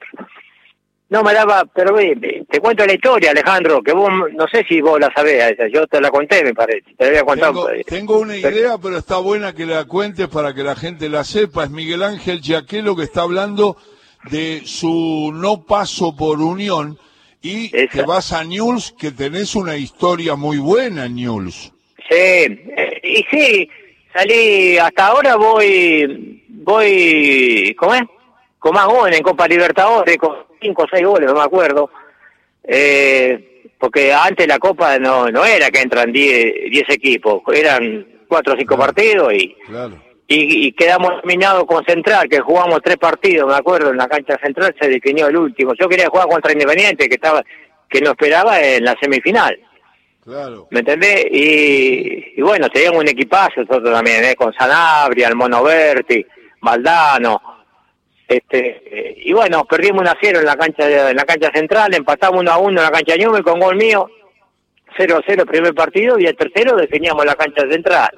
No 1.11 1.23
me 1.23 1.33
daba, 1.33 1.65
pero 1.65 1.93
te 1.93 2.59
cuento 2.61 2.85
la 2.85 2.93
historia, 2.93 3.31
Alejandro, 3.31 3.81
que 3.83 3.91
vos, 3.91 4.09
no 4.31 4.47
sé 4.47 4.63
si 4.63 4.79
vos 4.79 4.97
la 4.97 5.11
sabés, 5.13 5.57
yo 5.69 5.85
te 5.85 5.99
la 5.99 6.09
conté, 6.09 6.41
me 6.41 6.53
parece. 6.53 6.95
Te 6.97 7.07
había 7.07 7.25
contado. 7.25 7.67
Tengo, 7.85 8.19
una 8.19 8.37
idea, 8.37 8.77
pero 8.81 8.97
está 8.97 9.17
buena 9.17 9.53
que 9.53 9.65
la 9.65 9.83
cuentes 9.83 10.29
para 10.29 10.53
que 10.53 10.63
la 10.63 10.73
gente 10.73 11.09
la 11.09 11.25
sepa. 11.25 11.65
Es 11.65 11.69
Miguel 11.69 12.01
Ángel 12.01 12.39
Yaquelo 12.39 12.95
que 12.95 13.03
está 13.03 13.23
hablando 13.23 13.75
de 14.29 14.61
su 14.63 15.33
no 15.33 15.65
paso 15.65 16.15
por 16.15 16.39
Unión 16.39 16.97
y 17.41 17.67
que 17.89 18.03
vas 18.03 18.31
a 18.31 18.45
News, 18.45 18.95
que 18.97 19.11
tenés 19.11 19.53
una 19.55 19.75
historia 19.75 20.37
muy 20.37 20.59
buena 20.59 21.07
en 21.07 21.15
News. 21.15 21.73
Sí, 22.09 22.15
eh, 22.15 23.01
y 23.03 23.25
sí, 23.29 23.69
salí, 24.13 24.77
hasta 24.77 25.07
ahora 25.07 25.35
voy, 25.35 26.41
voy, 26.47 27.75
¿cómo 27.77 27.95
es? 27.95 28.03
Con 28.59 28.73
más 28.73 28.87
en 29.11 29.23
Copa 29.23 29.45
Libertadores, 29.45 30.17
con 30.17 30.50
cinco 30.61 30.83
o 30.83 30.87
seis 30.89 31.05
goles, 31.05 31.27
no 31.27 31.35
me 31.35 31.43
acuerdo. 31.43 31.89
Eh, 32.63 33.73
porque 33.77 34.13
antes 34.13 34.47
la 34.47 34.59
Copa 34.59 34.99
no, 34.99 35.29
no 35.29 35.43
era 35.43 35.71
que 35.71 35.81
entran 35.81 36.11
diez 36.11 36.87
equipos, 36.89 37.41
eran 37.53 38.05
cuatro 38.27 38.53
o 38.53 38.57
cinco 38.57 38.77
partidos 38.77 39.33
y, 39.33 39.55
y, 40.27 40.71
quedamos 40.73 41.13
eliminados 41.23 41.65
con 41.65 41.83
Central, 41.83 42.29
que 42.29 42.39
jugamos 42.39 42.79
tres 42.83 42.97
partidos, 42.97 43.49
me 43.49 43.55
acuerdo, 43.55 43.89
en 43.89 43.97
la 43.97 44.07
cancha 44.07 44.37
central 44.41 44.73
se 44.79 44.87
definió 44.87 45.27
el 45.27 45.35
último. 45.35 45.73
Yo 45.73 45.89
quería 45.89 46.07
jugar 46.07 46.27
contra 46.27 46.53
Independiente, 46.53 47.09
que 47.09 47.15
estaba 47.15 47.43
que 47.89 47.99
nos 47.99 48.11
esperaba 48.11 48.61
en 48.61 48.85
la 48.85 48.95
semifinal. 49.01 49.59
Claro. 50.23 50.67
¿Me 50.69 50.79
entendés? 50.79 51.25
Y, 51.31 52.33
y 52.37 52.41
bueno, 52.41 52.69
teníamos 52.69 53.01
un 53.01 53.09
equipazo, 53.09 53.61
nosotros 53.61 53.91
también, 53.91 54.23
¿eh? 54.23 54.35
con 54.35 54.53
Sanabria, 54.53 55.27
el 55.27 55.35
Mono 55.35 55.63
Berti, 55.63 56.25
Maldano, 56.61 57.41
este, 58.35 59.15
y 59.17 59.33
bueno, 59.33 59.65
perdimos 59.65 60.01
1 60.01 60.09
a 60.09 60.17
0 60.21 60.39
en 60.39 60.45
la 60.45 60.55
cancha 60.55 61.09
en 61.09 61.15
la 61.15 61.25
cancha 61.25 61.51
central, 61.53 61.93
empatamos 61.93 62.39
1 62.39 62.51
a 62.51 62.57
1 62.57 62.69
en 62.69 62.85
la 62.85 62.91
cancha 62.91 63.15
Ñume 63.17 63.43
con 63.43 63.59
gol 63.59 63.75
mío, 63.75 64.09
0 64.97 65.17
a 65.17 65.23
0 65.25 65.45
primer 65.45 65.73
partido 65.73 66.17
y 66.17 66.25
el 66.25 66.35
tercero 66.37 66.75
definíamos 66.77 67.25
la 67.25 67.35
cancha 67.35 67.63
central. 67.69 68.09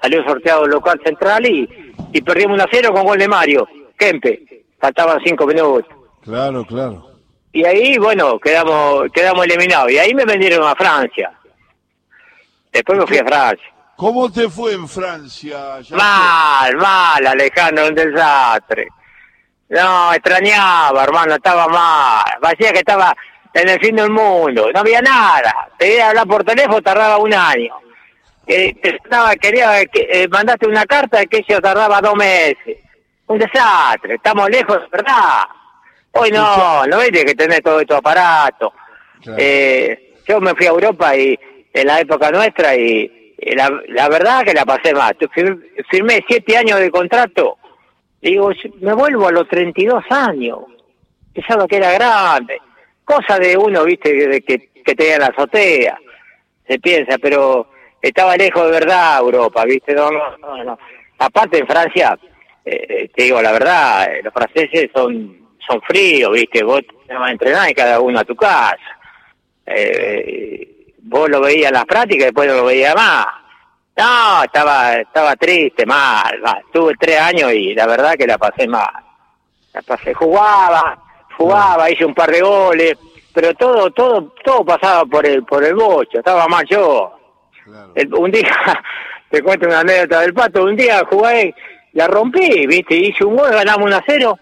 Salió 0.00 0.24
sorteado 0.24 0.64
el 0.64 0.70
local 0.70 1.00
central 1.04 1.44
y, 1.46 1.68
y 2.12 2.22
perdimos 2.22 2.54
1 2.54 2.64
a 2.64 2.68
0 2.70 2.92
con 2.94 3.04
gol 3.04 3.18
de 3.18 3.28
Mario, 3.28 3.68
Kempe. 3.98 4.64
Faltaban 4.80 5.20
5 5.22 5.46
minutos. 5.46 5.84
Claro, 6.22 6.64
claro. 6.64 7.10
Y 7.52 7.64
ahí, 7.64 7.98
bueno, 7.98 8.38
quedamos 8.38 9.10
quedamos 9.12 9.44
eliminados. 9.44 9.90
Y 9.90 9.98
ahí 9.98 10.14
me 10.14 10.24
vendieron 10.24 10.66
a 10.66 10.74
Francia. 10.74 11.32
Después 12.72 12.98
me 12.98 13.06
fui 13.06 13.18
a 13.18 13.24
Francia. 13.24 13.66
¿Cómo 13.96 14.30
te 14.30 14.48
fue 14.48 14.74
en 14.74 14.86
Francia? 14.86 15.80
mal, 15.90 16.76
mal, 16.76 17.26
Alejandro, 17.26 17.88
un 17.88 17.94
desastre. 17.96 18.88
No, 19.70 20.14
extrañaba, 20.14 21.04
hermano, 21.04 21.34
estaba 21.34 21.68
mal. 21.68 22.24
Parecía 22.40 22.72
que 22.72 22.78
estaba 22.78 23.14
en 23.52 23.68
el 23.68 23.80
fin 23.80 23.96
del 23.96 24.10
mundo. 24.10 24.70
No 24.72 24.80
había 24.80 25.02
nada. 25.02 25.68
Quería 25.78 26.08
hablar 26.08 26.26
por 26.26 26.44
teléfono, 26.44 26.80
tardaba 26.80 27.18
un 27.18 27.34
año. 27.34 27.74
Eh, 28.46 28.74
estaba, 28.82 29.36
quería 29.36 29.84
que 29.86 30.08
eh, 30.10 30.28
mandaste 30.28 30.66
una 30.66 30.86
carta 30.86 31.24
que 31.26 31.44
eso 31.46 31.60
tardaba 31.60 32.00
dos 32.00 32.14
meses. 32.14 32.78
Un 33.26 33.38
desastre. 33.38 34.14
Estamos 34.14 34.48
lejos, 34.48 34.78
¿verdad? 34.90 35.44
Hoy 36.12 36.30
no, 36.30 36.86
no 36.86 36.98
ves 36.98 37.10
que 37.10 37.34
tenés 37.34 37.62
todo 37.62 37.80
estos 37.80 37.98
aparato. 37.98 38.72
Eh, 39.36 40.14
yo 40.26 40.40
me 40.40 40.54
fui 40.54 40.66
a 40.66 40.70
Europa 40.70 41.14
y 41.14 41.38
en 41.74 41.86
la 41.86 42.00
época 42.00 42.30
nuestra 42.30 42.74
y, 42.74 43.34
la, 43.54 43.70
la 43.88 44.08
verdad 44.08 44.44
que 44.44 44.54
la 44.54 44.64
pasé 44.64 44.94
mal. 44.94 45.14
Firmé 45.90 46.24
siete 46.26 46.56
años 46.56 46.80
de 46.80 46.90
contrato 46.90 47.58
Digo, 48.20 48.50
me 48.80 48.94
vuelvo 48.94 49.28
a 49.28 49.32
los 49.32 49.48
32 49.48 50.04
años. 50.10 50.58
Pensaba 51.32 51.66
que 51.66 51.76
era 51.76 51.92
grande. 51.92 52.60
Cosa 53.04 53.38
de 53.38 53.56
uno, 53.56 53.84
viste, 53.84 54.12
de 54.12 54.40
que, 54.42 54.70
que 54.84 54.94
tenía 54.94 55.18
la 55.18 55.26
azotea. 55.26 55.98
Se 56.66 56.78
piensa, 56.78 57.16
pero 57.18 57.68
estaba 58.02 58.36
lejos 58.36 58.64
de 58.64 58.72
verdad 58.72 59.20
Europa, 59.20 59.64
viste. 59.64 59.94
No, 59.94 60.10
no, 60.10 60.64
no. 60.64 60.78
Aparte 61.18 61.58
en 61.58 61.66
Francia, 61.66 62.18
eh, 62.64 63.10
te 63.14 63.24
digo 63.24 63.40
la 63.40 63.52
verdad, 63.52 64.12
eh, 64.12 64.20
los 64.22 64.32
franceses 64.32 64.90
son 64.94 65.38
son 65.68 65.80
fríos, 65.82 66.32
viste. 66.32 66.62
Vos 66.62 66.82
te 67.06 67.14
vas 67.14 67.28
a 67.28 67.32
entrenar 67.32 67.70
y 67.70 67.74
cada 67.74 68.00
uno 68.00 68.18
a 68.18 68.24
tu 68.24 68.34
casa. 68.34 68.78
Eh, 69.66 70.94
vos 71.02 71.28
lo 71.28 71.40
veías 71.40 71.68
en 71.68 71.74
las 71.74 71.84
prácticas 71.84 72.22
y 72.22 72.24
después 72.26 72.48
no 72.48 72.54
lo 72.54 72.64
veías 72.64 72.94
más. 72.94 73.26
No, 73.98 74.44
estaba, 74.44 74.94
estaba 74.94 75.34
triste, 75.34 75.84
mal, 75.84 76.40
mal. 76.40 76.62
Tuve 76.72 76.94
tres 77.00 77.18
años 77.18 77.52
y 77.52 77.74
la 77.74 77.84
verdad 77.84 78.14
que 78.14 78.28
la 78.28 78.38
pasé 78.38 78.68
mal. 78.68 78.86
La 79.74 79.82
pasé, 79.82 80.14
jugaba, 80.14 80.96
jugaba, 81.36 81.90
hice 81.90 82.04
un 82.04 82.14
par 82.14 82.30
de 82.30 82.40
goles, 82.40 82.96
pero 83.34 83.52
todo, 83.54 83.90
todo, 83.90 84.34
todo 84.44 84.64
pasaba 84.64 85.04
por 85.04 85.26
el, 85.26 85.44
por 85.44 85.64
el 85.64 85.74
bocho, 85.74 86.18
estaba 86.18 86.46
mal 86.46 86.64
yo. 86.66 87.12
un 88.16 88.30
día, 88.30 88.52
te 89.30 89.42
cuento 89.42 89.66
una 89.66 89.80
anécdota 89.80 90.20
del 90.20 90.32
pato, 90.32 90.62
un 90.62 90.76
día 90.76 91.02
jugué, 91.10 91.52
la 91.94 92.06
rompí, 92.06 92.68
viste, 92.68 92.94
hice 92.94 93.24
un 93.24 93.36
gol, 93.36 93.50
ganamos 93.50 93.84
un 93.84 93.94
a 93.94 94.02
cero, 94.06 94.38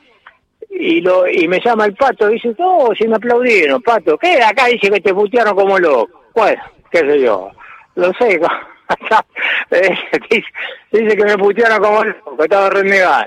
y 0.69 1.01
lo, 1.01 1.27
y 1.27 1.49
me 1.49 1.61
llama 1.61 1.87
el 1.87 1.95
pato, 1.95 2.31
y 2.31 2.35
dice, 2.35 2.55
oh, 2.59 2.95
si 2.95 3.09
me 3.09 3.17
aplaudieron, 3.17 3.81
pato, 3.81 4.19
¿qué? 4.19 4.43
Acá 4.43 4.67
dice 4.67 4.91
que 4.91 5.01
te 5.01 5.15
putearon 5.15 5.57
como 5.57 5.79
loco. 5.79 6.25
Bueno, 6.35 6.63
qué 6.91 6.99
sé 6.99 7.21
yo, 7.21 7.51
lo 7.95 8.13
sé, 8.19 8.39
dice 10.93 11.17
que 11.17 11.25
me 11.25 11.39
putearon 11.39 11.83
como 11.83 12.05
loco, 12.05 12.43
estaba 12.43 12.71
renegado. 12.71 13.27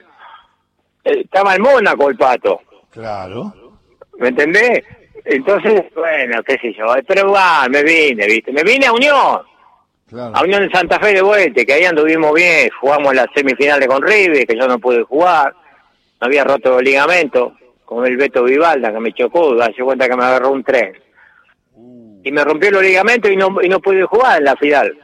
Eh, 1.03 1.21
estaba 1.21 1.55
en 1.55 1.61
Mónaco 1.61 2.09
el 2.09 2.17
pato. 2.17 2.61
Claro. 2.91 3.53
¿Me 4.17 4.29
entendés? 4.29 4.83
Entonces, 5.25 5.83
bueno, 5.95 6.41
qué 6.43 6.57
sé 6.57 6.73
yo, 6.73 6.85
pero 7.07 7.31
va, 7.31 7.67
me 7.69 7.83
vine, 7.83 8.25
¿viste? 8.25 8.51
Me 8.51 8.63
vine 8.63 8.87
a 8.87 8.93
Unión. 8.93 9.41
A 10.33 10.41
Unión 10.41 10.67
de 10.67 10.71
Santa 10.71 10.99
Fe 10.99 11.13
de 11.13 11.21
vuelta, 11.21 11.63
que 11.63 11.73
ahí 11.73 11.85
anduvimos 11.85 12.33
bien, 12.33 12.69
jugamos 12.79 13.13
las 13.13 13.27
semifinales 13.35 13.87
con 13.87 14.01
River, 14.01 14.47
que 14.47 14.57
yo 14.57 14.67
no 14.67 14.79
pude 14.79 15.03
jugar, 15.03 15.53
no 16.19 16.25
había 16.25 16.43
roto 16.43 16.79
el 16.79 16.85
ligamento, 16.85 17.53
con 17.85 18.05
el 18.05 18.17
Beto 18.17 18.43
Vivalda, 18.43 18.91
que 18.91 18.99
me 18.99 19.13
chocó, 19.13 19.53
hace 19.61 19.83
cuenta 19.83 20.09
que 20.09 20.15
me 20.15 20.23
agarró 20.23 20.51
un 20.51 20.63
tren. 20.63 20.97
Uh. 21.75 22.21
Y 22.23 22.31
me 22.31 22.43
rompió 22.43 22.71
los 22.71 22.81
ligamentos 22.81 23.29
y 23.29 23.35
no, 23.35 23.61
y 23.61 23.69
no 23.69 23.79
pude 23.79 24.03
jugar 24.05 24.39
en 24.39 24.45
la 24.45 24.55
final. 24.55 24.97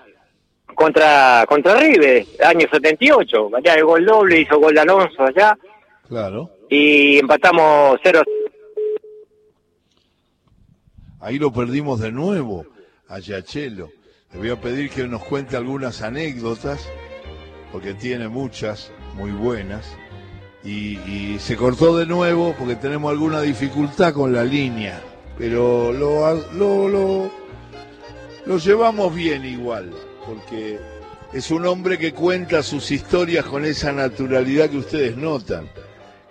Contra, 0.75 1.45
contra 1.47 1.75
River, 1.75 2.25
año 2.43 2.67
78, 2.69 3.49
allá 3.55 3.73
el 3.75 3.85
gol 3.85 4.05
doble, 4.05 4.41
hizo 4.41 4.59
gol 4.59 4.73
de 4.73 4.81
Alonso 4.81 5.23
allá. 5.23 5.57
Claro. 6.07 6.51
Y 6.69 7.19
empatamos 7.19 7.99
0 8.03 8.23
Ahí 11.25 11.39
lo 11.39 11.51
perdimos 11.51 11.99
de 12.01 12.11
nuevo 12.11 12.67
a 13.07 13.17
Yachelo. 13.17 13.89
Le 14.31 14.39
voy 14.39 14.49
a 14.49 14.61
pedir 14.61 14.89
que 14.89 15.07
nos 15.07 15.23
cuente 15.23 15.57
algunas 15.57 16.01
anécdotas, 16.01 16.87
porque 17.71 17.93
tiene 17.93 18.27
muchas 18.27 18.91
muy 19.15 19.31
buenas. 19.31 19.95
Y, 20.63 21.37
se 21.39 21.55
cortó 21.55 21.97
de 21.97 22.05
nuevo 22.05 22.55
porque 22.57 22.75
tenemos 22.75 23.11
alguna 23.11 23.41
dificultad 23.41 24.13
con 24.13 24.33
la 24.33 24.43
línea. 24.43 25.01
Pero 25.37 25.91
lo, 25.91 26.33
lo, 26.53 26.89
lo, 26.89 27.31
lo 28.45 28.57
llevamos 28.57 29.13
bien 29.13 29.45
igual, 29.45 29.91
porque 30.25 30.79
es 31.33 31.51
un 31.51 31.65
hombre 31.65 31.97
que 31.97 32.13
cuenta 32.13 32.63
sus 32.63 32.91
historias 32.91 33.45
con 33.45 33.65
esa 33.65 33.91
naturalidad 33.91 34.69
que 34.69 34.77
ustedes 34.77 35.17
notan, 35.17 35.69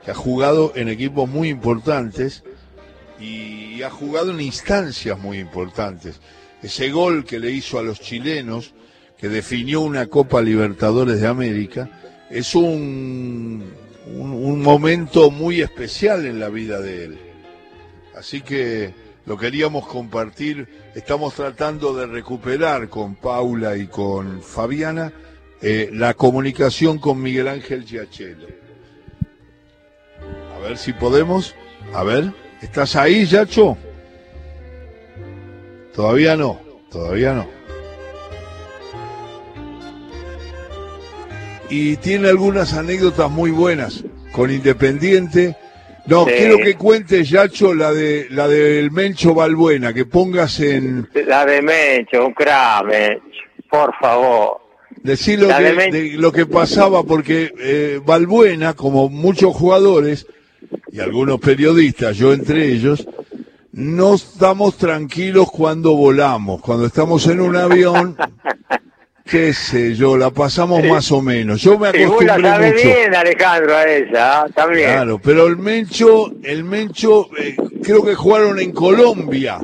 que 0.04 0.10
ha 0.10 0.14
jugado 0.14 0.72
en 0.74 0.88
equipos 0.88 1.28
muy 1.28 1.48
importantes 1.48 2.42
y 3.20 3.82
ha 3.82 3.90
jugado 3.90 4.30
en 4.30 4.40
instancias 4.40 5.18
muy 5.18 5.38
importantes 5.38 6.20
ese 6.64 6.90
gol 6.90 7.26
que 7.26 7.38
le 7.38 7.50
hizo 7.50 7.78
a 7.78 7.82
los 7.82 8.00
chilenos, 8.00 8.72
que 9.18 9.28
definió 9.28 9.82
una 9.82 10.06
Copa 10.06 10.40
Libertadores 10.40 11.20
de 11.20 11.26
América, 11.26 11.90
es 12.30 12.54
un, 12.54 13.70
un, 14.06 14.62
momento 14.62 15.30
muy 15.30 15.60
especial 15.60 16.24
en 16.24 16.40
la 16.40 16.48
vida 16.48 16.80
de 16.80 17.04
él. 17.04 17.18
Así 18.16 18.40
que 18.40 18.94
lo 19.26 19.38
queríamos 19.38 19.86
compartir, 19.86 20.68
estamos 20.94 21.34
tratando 21.34 21.94
de 21.94 22.06
recuperar 22.06 22.88
con 22.88 23.14
Paula 23.14 23.76
y 23.76 23.86
con 23.86 24.42
Fabiana 24.42 25.12
eh, 25.62 25.88
la 25.92 26.12
comunicación 26.14 26.98
con 26.98 27.22
Miguel 27.22 27.48
Ángel 27.48 27.84
Giachelo. 27.84 28.46
A 30.54 30.58
ver 30.60 30.76
si 30.76 30.92
podemos. 30.92 31.54
A 31.94 32.02
ver, 32.02 32.32
¿estás 32.60 32.96
ahí, 32.96 33.24
Yacho? 33.24 33.76
Todavía 35.94 36.36
no, 36.36 36.60
todavía 36.90 37.34
no. 37.34 37.46
Y 41.70 41.96
tiene 41.96 42.28
algunas 42.28 42.74
anécdotas 42.74 43.30
muy 43.30 43.50
buenas 43.50 44.04
con 44.32 44.50
Independiente. 44.50 45.56
No, 46.06 46.26
quiero 46.26 46.58
que 46.58 46.74
cuentes, 46.74 47.30
Yacho, 47.30 47.74
la 47.74 47.92
de 47.92 48.26
la 48.30 48.46
del 48.46 48.90
Mencho 48.90 49.34
Balbuena, 49.34 49.94
que 49.94 50.04
pongas 50.04 50.60
en... 50.60 51.08
La 51.26 51.46
de 51.46 51.62
Mencho, 51.62 52.26
un 52.26 52.34
crame, 52.34 53.20
por 53.70 53.94
favor. 53.98 54.60
Decir 55.02 55.40
lo, 55.40 55.48
que, 55.48 56.12
lo 56.16 56.32
que 56.32 56.46
pasaba, 56.46 57.02
porque 57.04 57.52
eh, 57.58 58.00
Balbuena, 58.04 58.74
como 58.74 59.08
muchos 59.08 59.54
jugadores 59.54 60.26
y 60.92 61.00
algunos 61.00 61.40
periodistas, 61.40 62.16
yo 62.16 62.32
entre 62.32 62.66
ellos, 62.66 63.06
no 63.72 64.14
estamos 64.14 64.76
tranquilos 64.76 65.50
cuando 65.50 65.96
volamos, 65.96 66.60
cuando 66.60 66.86
estamos 66.86 67.26
en 67.26 67.40
un 67.40 67.56
avión, 67.56 68.16
qué 69.24 69.52
sé 69.52 69.94
yo, 69.94 70.16
la 70.16 70.30
pasamos 70.30 70.84
más 70.84 71.10
o 71.10 71.22
menos. 71.22 71.60
Yo 71.62 71.78
me 71.78 71.88
acostumbré 71.88 72.38
la 72.38 72.58
mucho. 72.58 72.74
bien, 72.74 73.14
Alejandro, 73.14 73.76
a 73.76 73.84
esa, 73.84 74.42
¿ah? 74.42 74.46
también. 74.54 74.90
Claro, 74.90 75.18
pero 75.18 75.46
el 75.46 75.56
Mencho, 75.56 76.32
el 76.42 76.64
Mencho, 76.64 77.28
eh, 77.38 77.56
creo 77.82 78.04
que 78.04 78.14
jugaron 78.14 78.58
en 78.58 78.72
Colombia. 78.72 79.58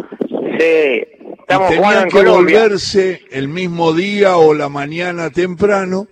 Sí, 0.58 1.04
estamos 1.38 1.72
y 1.72 1.74
tenían 1.74 2.08
que 2.08 2.24
volverse 2.24 3.22
el 3.30 3.48
mismo 3.48 3.92
día 3.92 4.36
o 4.36 4.54
la 4.54 4.68
mañana 4.68 5.30
temprano 5.30 6.08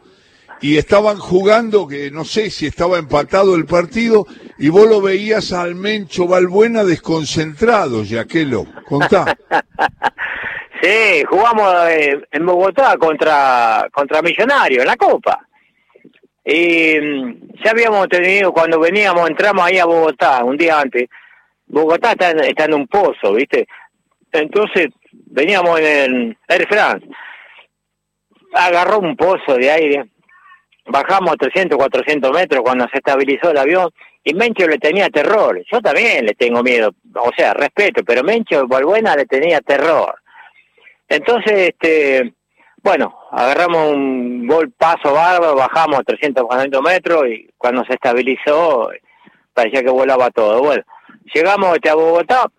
y 0.61 0.77
estaban 0.77 1.19
jugando, 1.19 1.87
que 1.87 2.11
no 2.11 2.25
sé 2.25 2.51
si 2.51 2.67
estaba 2.67 2.99
empatado 2.99 3.55
el 3.55 3.65
partido, 3.65 4.27
y 4.59 4.69
vos 4.71 4.89
lo 4.89 5.01
veías 5.01 5.53
al 5.53 5.75
Mencho 5.75 6.27
Balbuena 6.27 6.85
desconcentrado, 6.85 8.03
Yaquelo. 8.03 8.67
Contá. 8.89 9.37
sí, 10.83 11.25
jugamos 11.29 11.73
eh, 11.89 12.21
en 12.31 12.47
Bogotá 12.47 12.97
contra, 12.97 13.89
contra 13.93 14.23
Millonario, 14.23 14.81
en 14.81 14.87
la 14.87 14.97
Copa. 14.97 15.47
Y 16.45 16.99
mm, 17.01 17.63
ya 17.65 17.71
habíamos 17.71 18.09
tenido, 18.09 18.53
cuando 18.53 18.81
veníamos, 18.81 19.29
entramos 19.29 19.65
ahí 19.65 19.79
a 19.79 19.85
Bogotá, 19.85 20.45
un 20.45 20.57
día 20.57 20.81
antes. 20.81 21.09
Bogotá 21.67 22.13
está, 22.13 22.31
está 22.31 22.65
en 22.65 22.75
un 22.75 22.87
pozo, 22.87 23.35
¿viste? 23.35 23.67
Entonces, 24.33 24.89
veníamos 25.13 25.79
en 25.81 26.37
Air 26.49 26.67
France. 26.69 27.07
Agarró 28.55 28.99
un 28.99 29.17
pozo 29.17 29.55
de 29.57 29.71
aire 29.71 30.09
bajamos 30.89 31.37
300, 31.39 31.77
400 31.77 32.33
metros 32.33 32.63
cuando 32.63 32.87
se 32.91 32.99
estabilizó 32.99 33.51
el 33.51 33.59
avión 33.59 33.91
y 34.25 34.35
Mencho 34.35 34.67
le 34.67 34.79
tenía 34.79 35.09
terror. 35.09 35.63
Yo 35.71 35.81
también 35.81 36.27
le 36.27 36.35
tengo 36.35 36.63
miedo, 36.63 36.93
o 37.15 37.31
sea, 37.37 37.55
respeto, 37.55 38.03
pero 38.05 38.25
Mencho 38.25 38.67
Balbuena 38.67 39.15
le 39.15 39.27
tenía 39.27 39.61
terror. 39.61 40.19
Entonces, 41.09 41.71
este, 41.71 42.35
bueno, 42.83 43.19
agarramos 43.31 43.93
un 43.93 44.47
gol 44.47 44.71
paso 44.73 45.13
bárbaro, 45.13 45.57
bajamos 45.57 46.05
300, 46.05 46.45
400 46.45 46.83
metros 46.83 47.29
y 47.29 47.49
cuando 47.57 47.85
se 47.85 47.95
estabilizó 47.95 48.91
parecía 49.53 49.83
que 49.83 49.91
volaba 49.91 50.31
todo. 50.31 50.63
Bueno, 50.63 50.85
llegamos 51.35 51.75
este, 51.75 51.91
a 51.91 51.95
Bogotá 51.95 52.51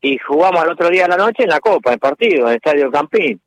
y 0.00 0.18
jugamos 0.18 0.62
al 0.62 0.70
otro 0.70 0.90
día 0.90 1.04
de 1.04 1.08
la 1.08 1.16
noche 1.16 1.42
en 1.42 1.50
la 1.50 1.60
Copa, 1.60 1.92
en 1.92 1.98
partido, 1.98 2.42
en 2.42 2.48
el 2.50 2.56
Estadio 2.56 2.90
Campín 2.90 3.40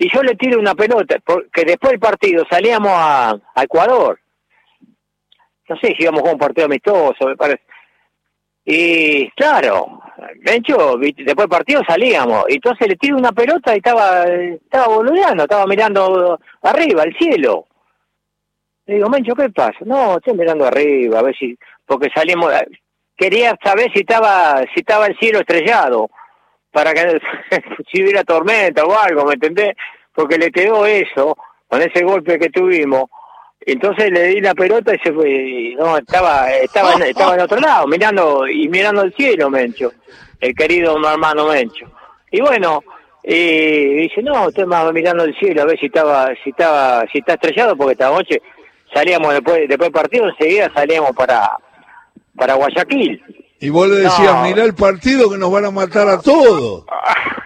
y 0.00 0.08
yo 0.08 0.22
le 0.22 0.34
tiro 0.34 0.58
una 0.58 0.74
pelota, 0.74 1.18
porque 1.22 1.62
después 1.66 1.90
del 1.90 2.00
partido 2.00 2.46
salíamos 2.48 2.90
a, 2.90 3.38
Ecuador. 3.62 4.18
No 5.68 5.76
sé 5.76 5.94
íbamos 5.98 6.26
a 6.26 6.32
un 6.32 6.38
partido 6.38 6.64
amistoso, 6.64 7.26
me 7.26 7.36
parece. 7.36 7.62
Y 8.72 9.28
claro, 9.30 10.00
de 10.44 10.62
después 10.62 11.36
del 11.36 11.48
partido 11.48 11.82
salíamos, 11.84 12.44
y 12.48 12.54
entonces 12.54 12.86
le 12.86 12.94
tiro 12.94 13.16
una 13.16 13.32
pelota 13.32 13.74
y 13.74 13.78
estaba, 13.78 14.22
estaba 14.26 14.86
boludeando, 14.86 15.42
estaba 15.42 15.66
mirando 15.66 16.38
arriba, 16.62 17.02
al 17.02 17.12
cielo. 17.16 17.66
Le 18.86 18.94
digo, 18.94 19.08
Mencho, 19.08 19.34
¿qué 19.34 19.50
pasa? 19.50 19.78
No, 19.84 20.18
estoy 20.18 20.34
mirando 20.34 20.64
arriba, 20.66 21.18
a 21.18 21.22
ver 21.22 21.36
si, 21.36 21.58
porque 21.84 22.10
salimos, 22.14 22.52
quería 23.16 23.58
saber 23.60 23.90
si 23.92 24.00
estaba, 24.00 24.60
si 24.72 24.80
estaba 24.80 25.06
el 25.06 25.18
cielo 25.18 25.40
estrellado 25.40 26.08
para 26.70 26.94
que 26.94 27.18
si 27.92 28.04
hubiera 28.04 28.22
tormenta 28.22 28.84
o 28.84 28.96
algo, 28.96 29.24
¿me 29.24 29.34
entendés? 29.34 29.74
Porque 30.14 30.38
le 30.38 30.52
quedó 30.52 30.86
eso, 30.86 31.36
con 31.66 31.82
ese 31.82 32.04
golpe 32.04 32.38
que 32.38 32.50
tuvimos. 32.50 33.06
Entonces 33.66 34.10
le 34.10 34.28
di 34.28 34.40
la 34.40 34.54
pelota 34.54 34.94
y 34.94 34.98
se 35.00 35.12
fue, 35.12 35.74
no, 35.78 35.98
estaba, 35.98 36.50
estaba, 36.50 36.94
en, 36.94 37.02
estaba 37.02 37.34
en 37.34 37.40
otro 37.40 37.60
lado, 37.60 37.86
mirando, 37.86 38.48
y 38.48 38.68
mirando 38.68 39.02
el 39.02 39.14
cielo, 39.14 39.50
Mencho, 39.50 39.92
el 40.40 40.54
querido 40.54 40.96
hermano 41.06 41.48
Mencho. 41.48 41.86
Y 42.30 42.40
bueno, 42.40 42.82
y 43.22 43.94
dice, 44.02 44.22
no, 44.22 44.48
estoy 44.48 44.64
más 44.64 44.90
mirando 44.92 45.24
el 45.24 45.36
cielo 45.38 45.62
a 45.62 45.66
ver 45.66 45.78
si 45.78 45.86
estaba, 45.86 46.28
si 46.42 46.50
estaba, 46.50 47.04
si 47.12 47.18
está 47.18 47.34
estrellado, 47.34 47.76
porque 47.76 47.92
esta 47.92 48.10
noche 48.10 48.40
salíamos 48.94 49.34
después, 49.34 49.68
después 49.68 49.92
del 49.92 49.92
partido, 49.92 50.28
enseguida 50.28 50.70
salíamos 50.72 51.10
para, 51.12 51.50
para 52.36 52.54
Guayaquil. 52.54 53.22
Y 53.60 53.68
vos 53.68 53.88
le 53.88 53.96
decías, 53.96 54.42
mirá 54.42 54.64
el 54.64 54.74
partido 54.74 55.28
que 55.30 55.36
nos 55.36 55.52
van 55.52 55.66
a 55.66 55.70
matar 55.70 56.08
a 56.08 56.18
todos. 56.18 56.86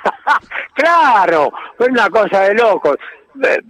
claro, 0.74 1.52
fue 1.76 1.88
una 1.88 2.08
cosa 2.08 2.42
de 2.42 2.54
locos. 2.54 2.96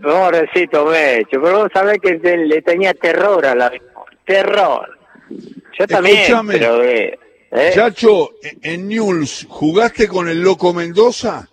Pobrecito 0.03 0.87
Mecho, 0.87 1.41
pero 1.43 1.61
vos 1.61 1.71
sabés 1.73 1.99
que 1.99 2.19
le 2.19 2.63
tenía 2.63 2.95
terror 2.95 3.45
a 3.47 3.55
la... 3.55 3.73
Terror. 4.25 4.99
Yo 5.79 5.87
también, 5.87 6.47
pero... 6.47 6.83
Eh, 6.83 7.19
¿eh? 7.51 7.71
Chacho, 7.75 8.31
en 8.63 8.89
News, 8.89 9.47
¿jugaste 9.49 10.09
con 10.09 10.29
el 10.29 10.43
Loco 10.43 10.73
Mendoza? 10.73 11.49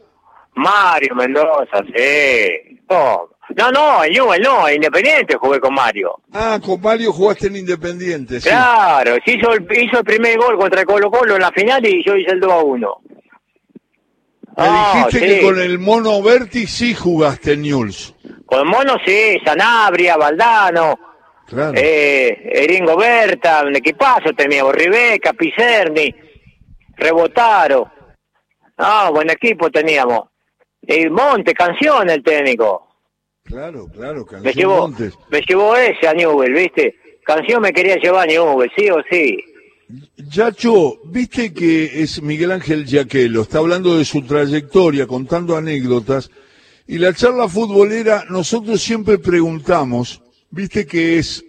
Mario 0.56 1.16
Mendoza, 1.16 1.84
sí. 1.96 2.80
No, 3.56 3.72
no, 3.72 4.04
en 4.04 4.14
Newell 4.14 4.42
no, 4.42 4.68
en 4.68 4.76
Independiente 4.76 5.36
jugué 5.36 5.60
con 5.60 5.74
Mario. 5.74 6.20
Ah, 6.34 6.60
con 6.64 6.80
Mario 6.82 7.12
jugaste 7.12 7.48
en 7.48 7.58
Independiente, 7.58 8.40
sí. 8.40 8.50
Claro, 8.50 9.16
hizo 9.26 9.54
el, 9.54 9.68
hizo 9.72 10.00
el 10.00 10.04
primer 10.06 10.38
gol 10.38 10.58
contra 10.58 10.86
Colo 10.86 11.10
Colo 11.10 11.36
en 11.36 11.42
la 11.42 11.52
final 11.52 11.86
y 11.86 12.04
yo 12.06 12.16
hice 12.16 12.32
el 12.32 12.40
2 12.40 12.52
a 12.52 12.58
1. 12.58 13.02
Me 14.62 15.10
dijiste 15.10 15.20
que 15.28 15.42
con 15.42 15.60
el 15.60 15.80
Mono 15.80 16.22
Berti 16.22 16.68
sí 16.68 16.94
jugaste 16.94 17.54
en 17.54 17.62
Newell's. 17.64 18.14
Con 18.46 18.60
el 18.60 18.66
Mono 18.66 18.98
sí, 19.06 19.38
Sanabria, 19.46 20.18
Valdano, 20.18 21.00
claro. 21.48 21.74
eh, 21.76 22.38
Eringo 22.64 22.96
Berta, 22.98 23.64
un 23.66 23.76
equipazo 23.76 24.34
teníamos, 24.36 24.74
Ribeca, 24.76 25.34
Picerni, 25.34 26.14
Rebotaro. 26.98 27.90
Ah, 28.78 29.10
buen 29.14 29.30
equipo 29.30 29.70
teníamos. 29.70 30.30
Y 30.82 31.08
Monte, 31.10 31.54
canción 31.54 32.10
el 32.10 32.24
técnico. 32.24 32.88
Claro, 33.44 33.88
claro, 33.94 34.20
Me 34.20 34.26
canción 34.26 34.54
llevó, 34.56 34.78
Montes. 34.88 35.18
me 35.30 35.42
llevó 35.42 35.76
ese 35.76 36.08
a 36.08 36.14
Newell, 36.14 36.54
¿viste? 36.54 36.96
Canción 37.24 37.62
me 37.62 37.72
quería 37.72 37.96
llevar 37.98 38.24
a 38.24 38.32
Newell, 38.32 38.72
sí 38.76 38.90
o 38.90 38.98
sí. 39.10 39.38
Yacho, 40.18 41.00
viste 41.06 41.54
que 41.54 42.02
es 42.04 42.22
Miguel 42.22 42.52
Ángel 42.52 42.86
Yaquelo, 42.86 43.42
está 43.42 43.58
hablando 43.60 43.98
de 43.98 44.06
su 44.06 44.22
trayectoria, 44.24 45.08
contando 45.08 45.58
anécdotas, 45.58 46.30
y 46.88 46.98
la 46.98 47.14
charla 47.14 47.48
futbolera 47.48 48.26
nosotros 48.30 48.82
siempre 48.82 49.18
preguntamos, 49.18 50.22
viste 50.50 50.86
que 50.86 51.18
es 51.20 51.44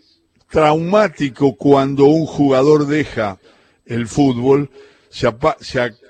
traumático 0.51 1.55
cuando 1.57 2.05
un 2.07 2.27
jugador 2.27 2.87
deja 2.87 3.39
el 3.87 4.07
fútbol, 4.07 4.71
se, 5.11 5.29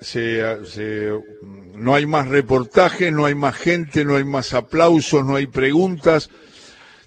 se 0.01 0.57
se- 0.65 1.11
no 1.77 1.95
hay 1.95 2.07
más 2.07 2.29
reportajes, 2.29 3.13
no 3.13 3.25
hay 3.25 3.35
más 3.35 3.57
gente, 3.57 4.05
no 4.05 4.17
hay 4.17 4.25
más 4.25 4.53
aplausos, 4.55 5.25
no 5.25 5.37
hay 5.37 5.47
preguntas. 5.47 6.31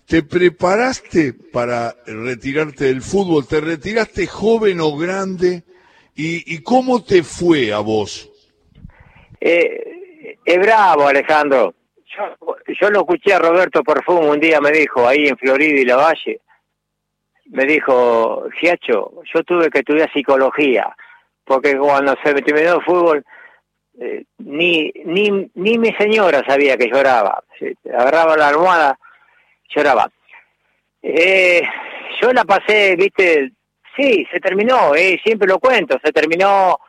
¿Te 0.07 0.21
preparaste 0.21 1.33
para 1.33 1.95
retirarte 2.05 2.85
del 2.85 3.01
fútbol? 3.01 3.47
¿Te 3.47 3.59
retiraste 3.59 4.27
joven 4.27 4.79
o 4.79 4.95
grande? 4.95 5.63
¿Y, 6.15 6.61
cómo 6.63 7.03
te 7.03 7.23
fue 7.23 7.73
a 7.73 7.79
vos? 7.79 8.31
Eh, 9.41 10.37
es 10.45 10.59
bravo, 10.59 11.07
Alejandro. 11.07 11.73
Yo, 12.05 12.55
yo 12.79 12.89
lo 12.89 12.99
escuché 12.99 13.33
a 13.33 13.39
Roberto 13.39 13.83
Perfumo 13.83 14.29
un 14.29 14.39
día, 14.39 14.61
me 14.61 14.71
dijo, 14.71 15.05
ahí 15.05 15.27
en 15.27 15.37
Florida 15.37 15.81
y 15.81 15.85
la 15.85 15.97
Valle, 15.97 16.39
me 17.47 17.65
dijo, 17.65 18.47
Giacho, 18.61 19.21
yo 19.33 19.43
tuve 19.43 19.69
que 19.69 19.79
estudiar 19.79 20.11
psicología, 20.13 20.95
porque 21.43 21.77
cuando 21.77 22.15
se 22.23 22.33
me 22.33 22.41
terminó 22.41 22.75
el 22.75 22.83
fútbol, 22.83 23.25
eh, 23.99 24.23
ni, 24.37 24.91
ni, 25.03 25.51
ni 25.55 25.77
mi 25.77 25.93
señora 25.93 26.43
sabía 26.47 26.77
que 26.77 26.89
lloraba. 26.89 27.43
Agarraba 27.93 28.37
la 28.37 28.49
almohada, 28.49 28.99
lloraba. 29.69 30.09
Eh, 31.01 31.61
yo 32.21 32.33
la 32.33 32.43
pasé, 32.43 32.95
viste, 32.95 33.51
sí, 33.95 34.25
se 34.31 34.39
terminó, 34.39 34.95
eh, 34.95 35.19
siempre 35.23 35.47
lo 35.47 35.59
cuento, 35.59 35.97
se 36.03 36.11
terminó, 36.11 36.79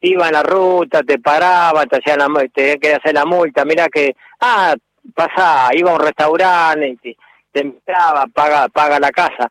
iba 0.00 0.26
en 0.26 0.32
la 0.32 0.42
ruta, 0.42 1.02
te 1.02 1.18
paraba, 1.18 1.86
te 1.86 1.96
hacían 1.96 2.18
la, 2.18 2.28
te 2.52 2.78
que 2.78 2.94
hacer 2.94 3.14
la 3.14 3.24
multa, 3.24 3.64
mira 3.64 3.88
que, 3.88 4.14
ah, 4.40 4.74
pasá, 5.14 5.70
iba 5.74 5.90
a 5.90 5.94
un 5.94 6.00
restaurante, 6.00 7.16
te, 7.50 7.60
entraba, 7.60 8.26
paga, 8.32 8.68
paga 8.68 9.00
la 9.00 9.10
casa. 9.10 9.48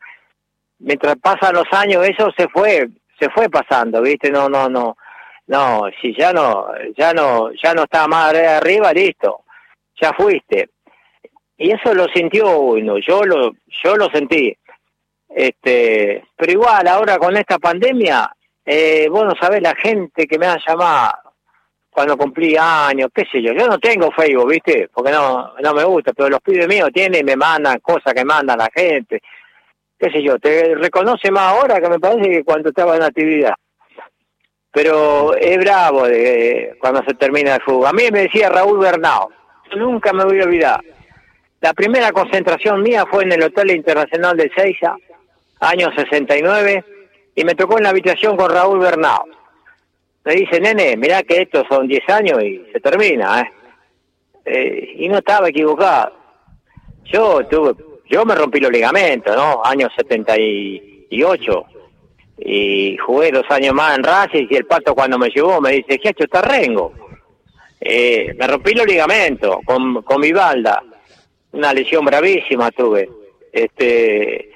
Mientras 0.78 1.16
pasan 1.16 1.54
los 1.54 1.70
años, 1.72 2.06
eso 2.06 2.30
se 2.36 2.48
fue, 2.48 2.88
se 3.18 3.28
fue 3.30 3.48
pasando, 3.48 4.02
viste, 4.02 4.30
no, 4.30 4.48
no, 4.48 4.68
no, 4.68 4.96
no, 5.46 5.82
si 6.00 6.14
ya 6.16 6.32
no, 6.32 6.68
ya 6.96 7.12
no, 7.12 7.50
ya 7.62 7.74
no 7.74 7.84
está 7.84 8.06
más 8.06 8.34
arriba, 8.34 8.92
listo, 8.92 9.44
ya 10.00 10.12
fuiste. 10.12 10.70
Y 11.56 11.70
eso 11.70 11.94
lo 11.94 12.06
sintió 12.08 12.58
uno, 12.58 12.98
yo 12.98 13.22
lo, 13.22 13.52
yo 13.82 13.96
lo 13.96 14.10
sentí. 14.10 14.56
Este, 15.28 16.24
pero 16.36 16.52
igual 16.52 16.86
ahora 16.86 17.18
con 17.18 17.36
esta 17.36 17.58
pandemia, 17.58 18.30
eh, 18.64 19.08
vos 19.10 19.24
no 19.24 19.34
sabés 19.40 19.62
la 19.62 19.74
gente 19.74 20.26
que 20.26 20.38
me 20.38 20.46
ha 20.46 20.58
llamado 20.66 21.24
cuando 21.94 22.16
cumplí 22.16 22.56
años, 22.58 23.08
qué 23.14 23.24
sé 23.30 23.40
yo, 23.40 23.52
yo 23.52 23.68
no 23.68 23.78
tengo 23.78 24.10
Facebook, 24.10 24.50
¿viste? 24.50 24.88
Porque 24.92 25.12
no, 25.12 25.54
no 25.62 25.74
me 25.74 25.84
gusta, 25.84 26.12
pero 26.12 26.28
los 26.28 26.40
pibes 26.40 26.66
míos 26.66 26.90
tienen 26.92 27.20
y 27.20 27.24
me 27.24 27.36
mandan 27.36 27.78
cosas 27.78 28.12
que 28.12 28.24
manda 28.24 28.56
la 28.56 28.68
gente, 28.74 29.22
qué 29.96 30.10
sé 30.10 30.20
yo, 30.20 30.38
te 30.40 30.74
reconoce 30.74 31.30
más 31.30 31.52
ahora 31.52 31.80
que 31.80 31.88
me 31.88 32.00
parece 32.00 32.28
que 32.28 32.44
cuando 32.44 32.70
estaba 32.70 32.96
en 32.96 33.04
actividad. 33.04 33.54
Pero 34.72 35.36
es 35.36 35.56
bravo 35.58 36.08
de, 36.08 36.76
cuando 36.80 37.00
se 37.04 37.14
termina 37.14 37.54
el 37.54 37.62
fútbol. 37.62 37.86
A 37.86 37.92
mí 37.92 38.02
me 38.10 38.22
decía 38.22 38.48
Raúl 38.48 38.80
Bernao, 38.80 39.30
yo 39.70 39.76
nunca 39.76 40.12
me 40.12 40.24
voy 40.24 40.40
a 40.40 40.44
olvidar. 40.44 40.80
La 41.64 41.72
primera 41.72 42.12
concentración 42.12 42.82
mía 42.82 43.06
fue 43.10 43.24
en 43.24 43.32
el 43.32 43.42
Hotel 43.42 43.70
Internacional 43.70 44.36
de 44.36 44.50
Seiza, 44.54 44.96
año 45.60 45.90
69, 45.96 46.84
y 47.36 47.42
me 47.42 47.54
tocó 47.54 47.78
en 47.78 47.84
la 47.84 47.88
habitación 47.88 48.36
con 48.36 48.50
Raúl 48.50 48.80
Bernao. 48.80 49.24
Me 50.26 50.34
dice, 50.34 50.60
nene, 50.60 50.94
mirá 50.98 51.22
que 51.22 51.40
estos 51.40 51.66
son 51.66 51.88
10 51.88 52.06
años 52.10 52.42
y 52.42 52.66
se 52.70 52.80
termina, 52.80 53.40
¿eh? 53.40 53.52
Eh, 54.44 54.92
y 54.96 55.08
no 55.08 55.16
estaba 55.16 55.48
equivocado. 55.48 56.12
Yo 57.04 57.46
tuve, 57.46 57.72
yo 58.10 58.26
me 58.26 58.34
rompí 58.34 58.60
los 58.60 58.70
ligamentos, 58.70 59.34
¿no? 59.34 59.62
Año 59.64 59.88
78. 59.96 61.64
Y 62.40 62.98
jugué 62.98 63.30
dos 63.32 63.46
años 63.48 63.72
más 63.72 63.96
en 63.96 64.04
Racing 64.04 64.48
y 64.50 64.56
el 64.56 64.66
pato 64.66 64.94
cuando 64.94 65.16
me 65.16 65.30
llevó 65.30 65.62
me 65.62 65.72
dice, 65.72 65.98
¿qué 65.98 66.08
ha 66.08 66.10
hecho 66.10 66.42
Rengo? 66.42 66.92
Eh, 67.80 68.34
me 68.36 68.46
rompí 68.48 68.74
los 68.74 68.86
ligamentos 68.86 69.60
con, 69.64 70.02
con 70.02 70.20
mi 70.20 70.30
balda. 70.30 70.82
Una 71.54 71.72
lesión 71.72 72.04
bravísima 72.04 72.70
tuve. 72.70 73.08
Este, 73.52 74.50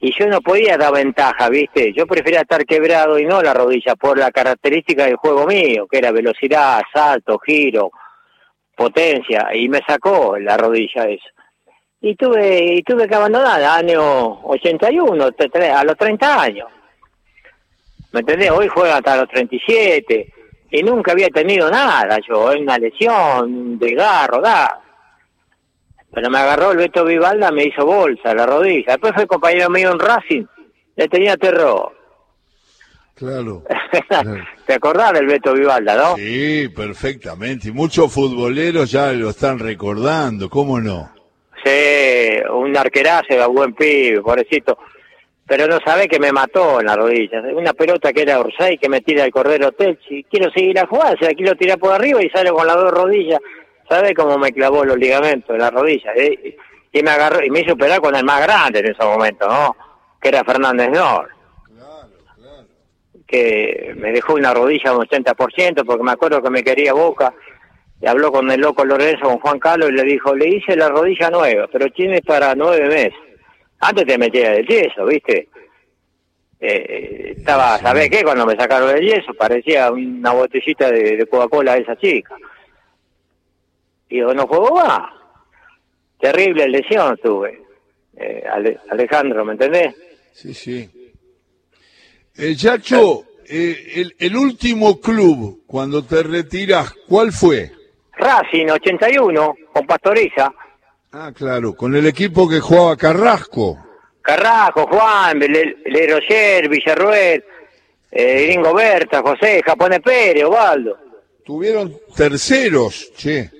y 0.00 0.12
yo 0.18 0.26
no 0.28 0.40
podía 0.40 0.76
dar 0.76 0.92
ventaja, 0.92 1.48
¿viste? 1.48 1.92
Yo 1.92 2.06
prefería 2.06 2.40
estar 2.42 2.64
quebrado 2.64 3.18
y 3.18 3.24
no 3.24 3.42
la 3.42 3.52
rodilla 3.54 3.94
por 3.96 4.18
la 4.18 4.30
característica 4.30 5.06
del 5.06 5.16
juego 5.16 5.46
mío, 5.46 5.86
que 5.90 5.98
era 5.98 6.12
velocidad, 6.12 6.82
salto, 6.92 7.38
giro, 7.38 7.90
potencia, 8.76 9.48
y 9.54 9.68
me 9.68 9.80
sacó 9.86 10.38
la 10.38 10.56
rodilla 10.56 11.04
eso. 11.08 11.28
Y 12.00 12.14
tuve, 12.14 12.74
y 12.74 12.82
tuve 12.82 13.08
que 13.08 13.14
abandonar 13.14 13.62
año 13.62 14.40
81, 14.46 15.32
te- 15.32 15.50
tre- 15.50 15.72
a 15.74 15.82
los 15.82 15.96
30 15.96 16.42
años. 16.42 16.68
¿Me 18.12 18.20
entendés? 18.20 18.50
Hoy 18.50 18.68
juega 18.68 18.96
hasta 18.98 19.16
los 19.16 19.28
37 19.28 20.32
y 20.70 20.82
nunca 20.82 21.12
había 21.12 21.28
tenido 21.30 21.68
nada 21.70 22.18
yo, 22.28 22.50
una 22.56 22.78
lesión, 22.78 23.44
un 23.44 23.78
desgarro, 23.78 24.40
nada. 24.40 24.80
Pero 26.16 26.30
me 26.30 26.38
agarró 26.38 26.70
el 26.70 26.78
Beto 26.78 27.04
Vivalda, 27.04 27.50
me 27.50 27.64
hizo 27.64 27.84
bolsa 27.84 28.34
la 28.34 28.46
rodilla. 28.46 28.92
Después 28.92 29.12
fue 29.14 29.26
compañero 29.26 29.68
mío 29.68 29.90
en 29.92 29.98
Racing, 29.98 30.46
le 30.96 31.08
tenía 31.08 31.36
terror. 31.36 31.92
Claro. 33.14 33.62
¿Te 34.66 34.74
acordás 34.74 35.12
del 35.14 35.26
Beto 35.26 35.54
Vivalda, 35.54 35.96
no? 35.96 36.16
Sí, 36.16 36.68
perfectamente. 36.68 37.68
Y 37.68 37.72
muchos 37.72 38.12
futboleros 38.12 38.90
ya 38.90 39.10
lo 39.12 39.30
están 39.30 39.58
recordando, 39.58 40.50
¿cómo 40.50 40.78
no? 40.80 41.10
Sí, 41.64 42.36
un 42.52 42.76
arquerazo, 42.76 43.26
era 43.30 43.46
buen 43.46 43.74
pibe, 43.74 44.20
pobrecito. 44.20 44.76
Pero 45.46 45.66
no 45.66 45.78
sabe 45.82 46.08
que 46.08 46.18
me 46.18 46.30
mató 46.30 46.78
en 46.80 46.86
la 46.86 46.96
rodilla. 46.96 47.40
Una 47.54 47.72
pelota 47.72 48.12
que 48.12 48.22
era 48.22 48.40
Orsay 48.40 48.76
que 48.76 48.90
me 48.90 49.00
tira 49.00 49.24
el 49.24 49.30
Cordero. 49.30 49.70
Si 50.06 50.24
quiero 50.24 50.50
seguir 50.50 50.78
a 50.78 50.86
jugar, 50.86 51.18
se 51.18 51.24
la 51.24 51.32
quiero 51.32 51.54
tirar 51.54 51.78
por 51.78 51.94
arriba 51.94 52.22
y 52.22 52.28
sale 52.28 52.50
con 52.50 52.66
las 52.66 52.76
dos 52.76 52.90
rodillas. 52.90 53.40
¿Sabe 53.88 54.14
cómo 54.14 54.38
me 54.38 54.52
clavó 54.52 54.84
los 54.84 54.96
ligamentos 54.96 55.50
en 55.50 55.58
la 55.58 55.70
rodilla? 55.70 56.12
eh? 56.16 56.56
Y 56.92 57.02
me 57.02 57.10
agarró, 57.10 57.44
y 57.44 57.50
me 57.50 57.60
hizo 57.60 57.74
operar 57.74 58.00
con 58.00 58.14
el 58.16 58.24
más 58.24 58.42
grande 58.42 58.80
en 58.80 58.86
ese 58.90 59.04
momento, 59.04 59.46
¿no? 59.46 59.76
Que 60.20 60.28
era 60.28 60.44
Fernández 60.44 60.90
Nor. 60.90 61.28
Que 63.26 63.92
me 63.96 64.12
dejó 64.12 64.34
una 64.34 64.54
rodilla 64.54 64.92
un 64.92 65.04
80%, 65.04 65.84
porque 65.84 66.02
me 66.02 66.12
acuerdo 66.12 66.42
que 66.42 66.50
me 66.50 66.62
quería 66.62 66.92
Boca. 66.92 67.34
Y 68.00 68.06
habló 68.06 68.30
con 68.30 68.50
el 68.50 68.60
loco 68.60 68.84
Lorenzo, 68.84 69.24
con 69.24 69.38
Juan 69.40 69.58
Carlos, 69.58 69.88
y 69.90 69.92
le 69.94 70.02
dijo, 70.04 70.34
le 70.34 70.48
hice 70.48 70.76
la 70.76 70.88
rodilla 70.88 71.30
nueva, 71.30 71.66
pero 71.72 71.86
tiene 71.90 72.20
para 72.22 72.54
nueve 72.54 72.86
meses. 72.88 73.14
Antes 73.80 74.06
te 74.06 74.18
metía 74.18 74.54
el 74.54 74.66
yeso, 74.66 75.06
¿viste? 75.06 75.48
Eh, 76.60 77.34
estaba, 77.38 77.78
¿sabés 77.78 78.08
qué? 78.10 78.22
Cuando 78.22 78.46
me 78.46 78.56
sacaron 78.56 78.90
el 78.90 79.02
yeso, 79.02 79.34
parecía 79.34 79.90
una 79.90 80.32
botellita 80.32 80.90
de, 80.90 81.16
de 81.16 81.26
Coca-Cola 81.26 81.74
de 81.74 81.80
esa 81.82 81.96
chica. 81.96 82.34
Y 84.08 84.18
yo 84.20 84.32
no 84.34 84.46
juego 84.46 84.74
más. 84.76 85.10
Terrible 86.20 86.68
lesión 86.68 87.18
tuve, 87.22 87.62
eh, 88.16 88.42
Ale- 88.50 88.78
Alejandro, 88.90 89.44
¿me 89.44 89.52
entendés? 89.52 89.94
Sí, 90.32 90.54
sí. 90.54 90.88
Eh, 92.38 92.54
Yacho, 92.54 93.24
eh, 93.48 93.92
el, 93.96 94.14
el 94.18 94.36
último 94.36 95.00
club, 95.00 95.62
cuando 95.66 96.04
te 96.04 96.22
retiras, 96.22 96.92
¿cuál 97.08 97.32
fue? 97.32 97.70
Racing 98.18 98.66
81, 98.70 99.54
con 99.72 99.86
Pastoriza, 99.86 100.52
Ah, 101.12 101.32
claro, 101.34 101.74
con 101.74 101.94
el 101.94 102.06
equipo 102.06 102.46
que 102.48 102.60
jugaba 102.60 102.96
Carrasco. 102.96 103.78
Carrajo, 104.20 104.86
Juan, 104.86 105.38
Le, 105.38 105.76
Le 105.86 106.06
Roger, 106.08 106.68
Villarruel, 106.68 107.42
eh, 108.10 108.46
Gringo 108.46 108.74
Berta, 108.74 109.22
José, 109.22 109.62
Japone 109.64 110.00
Pérez, 110.00 110.44
Ovaldo. 110.44 110.98
Tuvieron 111.44 111.96
terceros, 112.14 113.12
che. 113.16 113.50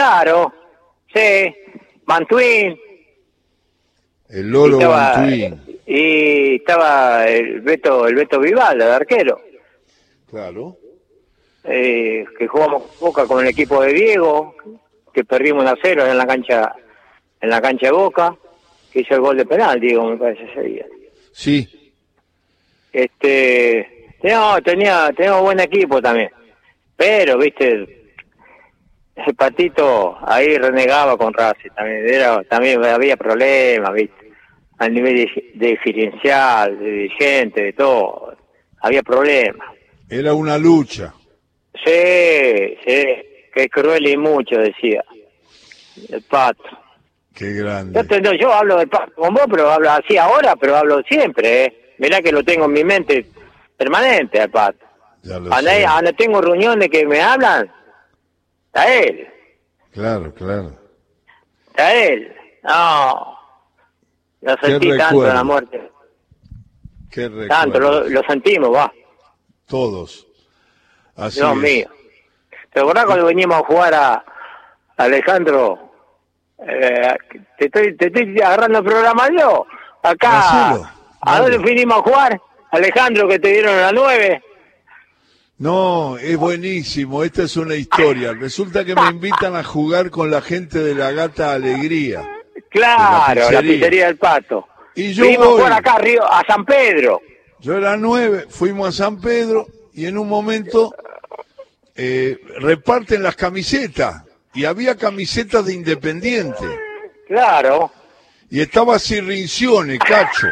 Claro, 0.00 0.52
sí, 1.14 1.54
Mantuín, 2.04 2.78
El 4.28 4.50
Loro 4.50 4.72
y 4.72 4.82
estaba, 4.82 5.12
Bantuín. 5.12 5.62
y 5.86 6.54
estaba 6.56 7.26
el 7.26 7.62
Beto, 7.62 8.06
el 8.06 8.14
Beto 8.14 8.38
Vivalda, 8.38 8.88
de 8.88 8.92
arquero, 8.92 9.40
Claro. 10.28 10.76
eh, 11.64 12.26
que 12.38 12.46
jugamos 12.46 12.82
Boca 13.00 13.24
con 13.26 13.40
el 13.42 13.48
equipo 13.48 13.80
de 13.82 13.94
Diego, 13.94 14.54
que 15.14 15.24
perdimos 15.24 15.62
un 15.62 15.68
a 15.70 15.74
cero 15.80 16.04
en 16.06 16.18
la 16.18 16.26
cancha, 16.26 16.74
en 17.40 17.48
la 17.48 17.62
cancha 17.62 17.86
de 17.86 17.92
Boca, 17.92 18.36
que 18.92 19.00
hizo 19.00 19.14
el 19.14 19.22
gol 19.22 19.38
de 19.38 19.46
penal, 19.46 19.80
Diego, 19.80 20.10
me 20.10 20.18
parece 20.18 20.44
ese 20.44 20.60
día. 20.60 20.86
Sí, 21.32 21.94
Este, 22.92 24.10
no, 24.24 24.60
tenía, 24.60 25.10
tenía 25.16 25.40
buen 25.40 25.58
equipo 25.60 26.02
también, 26.02 26.30
pero, 26.96 27.38
viste, 27.38 27.95
el 29.16 29.34
patito 29.34 30.16
ahí 30.26 30.56
renegaba 30.58 31.16
con 31.16 31.32
Racing 31.32 31.70
también, 31.74 32.06
era, 32.08 32.42
también 32.44 32.84
había 32.84 33.16
problemas, 33.16 33.92
¿viste? 33.94 34.32
Al 34.78 34.92
nivel 34.92 35.16
de, 35.16 35.50
de 35.54 35.66
diferencial, 35.68 36.78
de 36.78 36.90
dirigente, 36.90 37.62
de 37.62 37.72
todo, 37.72 38.36
había 38.80 39.02
problemas. 39.02 39.68
Era 40.08 40.34
una 40.34 40.58
lucha. 40.58 41.14
Sí, 41.84 42.76
sí, 42.86 43.04
que 43.54 43.68
cruel 43.70 44.06
y 44.06 44.16
mucho, 44.16 44.58
decía 44.58 45.02
el 46.10 46.22
pato. 46.22 46.62
Qué 47.34 47.52
grande. 47.52 48.02
Yo, 48.08 48.20
no, 48.20 48.32
yo 48.34 48.52
hablo 48.52 48.76
del 48.78 48.88
pato 48.88 49.12
con 49.14 49.34
vos, 49.34 49.44
pero 49.50 49.70
hablo 49.70 49.90
así 49.90 50.16
ahora, 50.16 50.56
pero 50.56 50.76
hablo 50.76 51.02
siempre, 51.08 51.64
¿eh? 51.64 51.94
Mirá 51.98 52.20
que 52.20 52.32
lo 52.32 52.42
tengo 52.44 52.66
en 52.66 52.72
mi 52.72 52.84
mente 52.84 53.26
permanente, 53.76 54.40
al 54.40 54.50
pato. 54.50 54.84
Ya 55.22 55.38
lo 55.38 55.48
Cuando, 55.48 55.70
sé. 55.70 55.82
cuando 55.82 56.12
tengo 56.12 56.40
reuniones 56.40 56.88
que 56.90 57.06
me 57.06 57.20
hablan, 57.20 57.70
está 58.76 58.94
él, 58.94 59.28
Claro, 59.92 60.34
claro. 60.34 60.72
está 61.68 61.94
él. 61.94 62.36
No, 62.62 63.38
lo 64.42 64.56
sentí 64.60 64.88
tanto 64.90 65.04
recuerdo? 65.08 65.34
la 65.34 65.44
muerte. 65.44 65.90
Qué 67.10 67.22
recuerdo. 67.28 67.48
Tanto, 67.48 67.80
lo, 67.80 68.08
lo 68.08 68.22
sentimos, 68.28 68.74
va. 68.74 68.92
Todos. 69.66 70.26
Así 71.16 71.40
Dios 71.40 71.52
es. 71.52 71.56
mío. 71.56 71.88
¿Te 72.72 72.80
acordás 72.80 73.06
cuando 73.06 73.24
venimos 73.26 73.56
a 73.56 73.64
jugar 73.64 73.94
a 73.94 74.24
Alejandro? 74.98 75.78
Eh, 76.58 77.16
te, 77.58 77.64
estoy, 77.66 77.96
te 77.96 78.06
estoy 78.06 78.38
agarrando 78.42 78.78
el 78.80 78.84
programa 78.84 79.28
yo. 79.38 79.66
Acá. 80.02 80.68
Hacelo, 80.70 80.88
¿A 81.22 81.40
dónde 81.40 81.58
vinimos 81.58 81.98
a 81.98 82.02
jugar? 82.02 82.40
Alejandro, 82.70 83.26
que 83.28 83.38
te 83.38 83.48
dieron 83.48 83.74
a 83.74 83.80
las 83.82 83.92
nueve. 83.94 84.42
No, 85.58 86.18
es 86.18 86.36
buenísimo. 86.36 87.24
Esta 87.24 87.44
es 87.44 87.56
una 87.56 87.74
historia. 87.76 88.32
Resulta 88.34 88.84
que 88.84 88.94
me 88.94 89.08
invitan 89.08 89.56
a 89.56 89.64
jugar 89.64 90.10
con 90.10 90.30
la 90.30 90.42
gente 90.42 90.80
de 90.80 90.94
la 90.94 91.12
Gata 91.12 91.52
Alegría. 91.52 92.28
Claro, 92.70 93.40
la 93.40 93.46
pizzería. 93.60 93.72
pizzería 93.74 94.06
del 94.06 94.16
Pato. 94.18 94.66
Y 94.94 95.12
yo 95.14 95.24
voy. 95.24 95.36
jugar 95.36 95.72
acá 95.72 95.98
Río, 95.98 96.22
a 96.30 96.42
San 96.46 96.64
Pedro. 96.64 97.20
Yo 97.60 97.76
era 97.76 97.96
nueve, 97.96 98.46
fuimos 98.50 98.88
a 98.88 98.92
San 99.04 99.18
Pedro 99.20 99.66
y 99.94 100.04
en 100.06 100.18
un 100.18 100.28
momento 100.28 100.94
eh, 101.94 102.38
reparten 102.60 103.22
las 103.22 103.34
camisetas 103.34 104.24
y 104.52 104.66
había 104.66 104.96
camisetas 104.96 105.64
de 105.64 105.72
Independiente 105.74 106.64
Claro. 107.26 107.90
y 108.50 108.60
estaba 108.60 108.98
Cirrincione, 108.98 109.98
Cacho, 109.98 110.48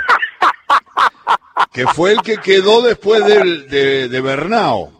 que 1.73 1.87
fue 1.89 2.13
el 2.13 2.23
que 2.23 2.39
quedó 2.39 2.81
después 2.83 3.25
del- 3.27 3.69
de, 3.69 4.09
de 4.09 4.21
Bernao. 4.23 4.94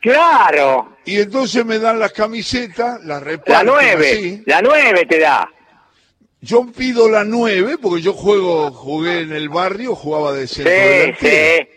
Claro. 0.00 0.96
Y 1.04 1.20
entonces 1.20 1.64
me 1.64 1.78
dan 1.78 1.98
las 1.98 2.12
camisetas, 2.12 3.00
las 3.00 3.06
La 3.06 3.20
reparten 3.20 3.66
nueve. 3.66 4.10
así. 4.10 4.42
La 4.46 4.62
nueve 4.62 5.06
te 5.06 5.18
da. 5.18 5.48
Yo 6.40 6.66
pido 6.74 7.08
la 7.10 7.24
nueve 7.24 7.76
porque 7.80 8.00
yo 8.02 8.12
juego, 8.14 8.70
jugué 8.72 9.20
en 9.20 9.32
el 9.32 9.48
barrio, 9.50 9.94
jugaba 9.94 10.32
de 10.32 10.46
centro 10.46 10.72
Sí, 10.72 10.78
delantero. 10.78 11.66
sí. 11.66 11.68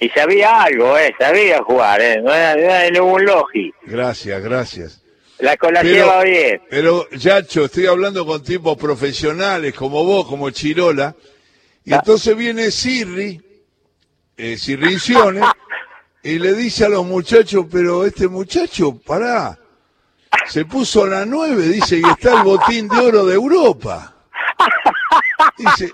Y 0.00 0.08
sabía 0.08 0.62
algo, 0.64 0.98
¿eh? 0.98 1.14
Sabía 1.16 1.62
jugar, 1.62 2.00
¿eh? 2.00 2.20
No 2.20 2.34
era, 2.34 2.56
no 2.56 2.60
era 2.62 2.90
ningún 2.90 3.24
logi. 3.24 3.72
Gracias, 3.84 4.42
gracias. 4.42 5.02
La 5.38 5.56
cola 5.56 5.82
Pero- 5.82 5.94
lleva 5.94 6.22
bien. 6.24 6.60
Pero, 6.68 7.08
Yacho, 7.10 7.66
estoy 7.66 7.86
hablando 7.86 8.26
con 8.26 8.42
tipos 8.42 8.76
profesionales 8.76 9.72
como 9.74 10.04
vos, 10.04 10.26
como 10.26 10.50
Chirola, 10.50 11.14
y 11.84 11.92
Ah. 11.92 11.96
entonces 11.98 12.36
viene 12.36 12.72
Sirri, 12.72 13.40
eh, 14.36 14.56
Sirrincione, 14.56 15.40
y 16.22 16.38
le 16.38 16.52
dice 16.54 16.84
a 16.86 16.88
los 16.88 17.04
muchachos, 17.04 17.66
pero 17.70 18.04
este 18.04 18.28
muchacho, 18.28 18.96
pará, 19.04 19.58
se 20.46 20.64
puso 20.64 21.06
la 21.06 21.24
nueve, 21.26 21.62
dice, 21.68 21.98
y 21.98 22.02
está 22.08 22.34
el 22.38 22.42
botín 22.44 22.88
de 22.88 22.96
oro 22.98 23.26
de 23.26 23.34
Europa. 23.34 24.14
Dice, 25.58 25.90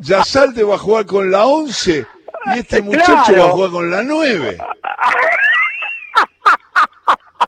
Yasalte 0.00 0.62
va 0.64 0.76
a 0.76 0.78
jugar 0.78 1.06
con 1.06 1.30
la 1.30 1.44
once, 1.46 2.06
y 2.54 2.58
este 2.58 2.80
muchacho 2.82 3.24
Claro. 3.26 3.42
va 3.42 3.48
a 3.48 3.52
jugar 3.52 3.70
con 3.70 3.90
la 3.90 4.02
nueve. 4.02 4.58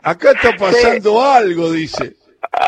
Acá 0.02 0.30
está 0.32 0.56
pasando 0.56 1.22
algo, 1.24 1.70
dice. 1.72 2.16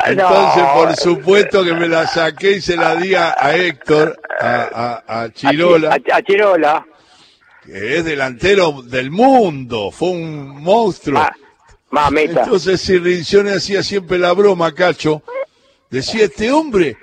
Entonces, 0.06 0.62
No. 0.62 0.74
por 0.74 0.96
supuesto 0.96 1.64
que 1.64 1.72
me 1.74 1.88
la 1.88 2.06
saqué 2.06 2.52
y 2.52 2.60
se 2.60 2.76
la 2.76 2.94
di 2.96 3.14
a, 3.14 3.34
a 3.38 3.56
Héctor, 3.56 4.20
a, 4.40 5.02
a- 5.06 5.22
a 5.22 5.32
Chirola, 5.32 5.90
A, 5.92 6.16
a 6.16 6.22
Chirola. 6.22 6.86
Que 7.64 7.96
es 7.98 8.04
delantero 8.04 8.82
del 8.82 9.10
mundo, 9.10 9.90
fue 9.90 10.10
un 10.10 10.62
monstruo. 10.62 11.18
Ma- 11.20 11.36
mamita. 11.90 12.42
Entonces 12.44 12.80
Sirrincione 12.80 13.52
hacía 13.54 13.82
siempre 13.82 14.18
la 14.18 14.32
broma, 14.32 14.74
Cacho. 14.74 15.22
Decía, 15.90 16.24
este 16.24 16.50
hombre 16.50 16.96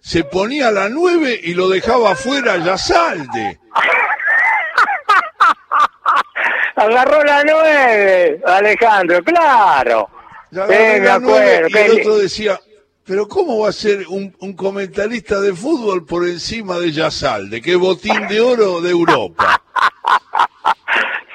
se 0.00 0.22
ponía 0.24 0.68
a 0.68 0.72
la 0.72 0.88
nueve 0.88 1.38
y 1.42 1.54
lo 1.54 1.68
dejaba 1.68 2.12
afuera 2.12 2.56
ya 2.58 2.78
salde. 2.78 3.58
Agarró 6.76 7.24
la 7.24 7.42
nueve, 7.42 8.40
Alejandro, 8.46 9.22
claro. 9.24 10.08
Sí, 10.52 10.58
agarré 10.60 11.00
me 11.00 11.08
acuerdo. 11.10 11.68
y 11.68 11.76
el 11.78 12.00
otro 12.00 12.18
decía, 12.18 12.60
pero 13.06 13.28
¿cómo 13.28 13.58
va 13.60 13.68
a 13.68 13.72
ser 13.72 14.06
un, 14.08 14.34
un 14.40 14.52
comentarista 14.54 15.40
de 15.40 15.54
fútbol 15.54 16.04
por 16.04 16.26
encima 16.26 16.78
de 16.78 16.92
Yasalde, 16.92 17.60
que 17.62 17.72
es 17.72 17.78
botín 17.78 18.26
de 18.28 18.40
oro 18.40 18.80
de 18.80 18.90
Europa? 18.90 19.62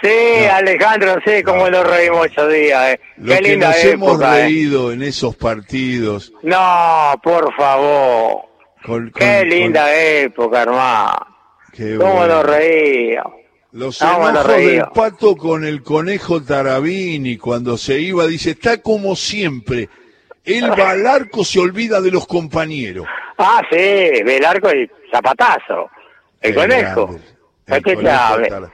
Sí, 0.04 0.46
Alejandro, 0.52 1.18
sí, 1.24 1.44
cómo 1.44 1.70
nos 1.70 1.86
reímos 1.88 2.26
esos 2.26 2.52
días. 2.52 2.94
Eh. 2.94 3.00
Lo 3.18 3.36
Qué 3.36 3.40
que 3.40 3.50
linda 3.52 3.68
nos 3.68 3.84
hemos 3.84 4.20
eh. 4.22 4.26
reído 4.26 4.92
en 4.92 5.04
esos 5.04 5.36
partidos. 5.36 6.34
No, 6.42 7.14
por 7.22 7.54
favor. 7.56 8.42
con- 8.84 9.12
Qué 9.12 9.46
linda 9.46 9.82
con- 9.84 9.92
época, 9.94 10.62
hermano. 10.64 11.28
qué 11.72 11.98
Cómo 11.98 12.14
bueno. 12.16 12.34
nos 12.38 12.46
reíamos. 12.48 13.34
Los 13.74 14.02
No, 14.02 14.28
enojos 14.30 14.58
del 14.58 14.84
pato 14.92 15.38
con 15.38 15.64
el 15.66 15.84
conejo 15.84 16.42
Tarabini 16.42 17.38
cuando 17.38 17.78
se 17.78 18.00
iba, 18.00 18.26
dice, 18.26 18.50
está 18.52 18.82
como 18.82 19.16
siempre. 19.16 19.88
Él 20.44 20.72
va 20.72 20.92
al 20.92 21.06
arco, 21.06 21.44
se 21.46 21.60
olvida 21.60 22.02
de 22.02 22.12
los 22.12 22.26
compañeros. 22.28 23.06
Ah, 23.38 23.62
sí, 23.70 23.78
ve 23.78 24.38
el 24.38 24.46
arco 24.46 24.70
y 24.74 24.90
zapatazo. 25.12 25.90
El 26.42 26.54
Qué 26.54 26.60
conejo. 26.60 27.08
grande, 27.08 27.22
el 27.68 27.84
conejo 27.84 28.02
sabe. 28.18 28.48
Tara- 28.50 28.72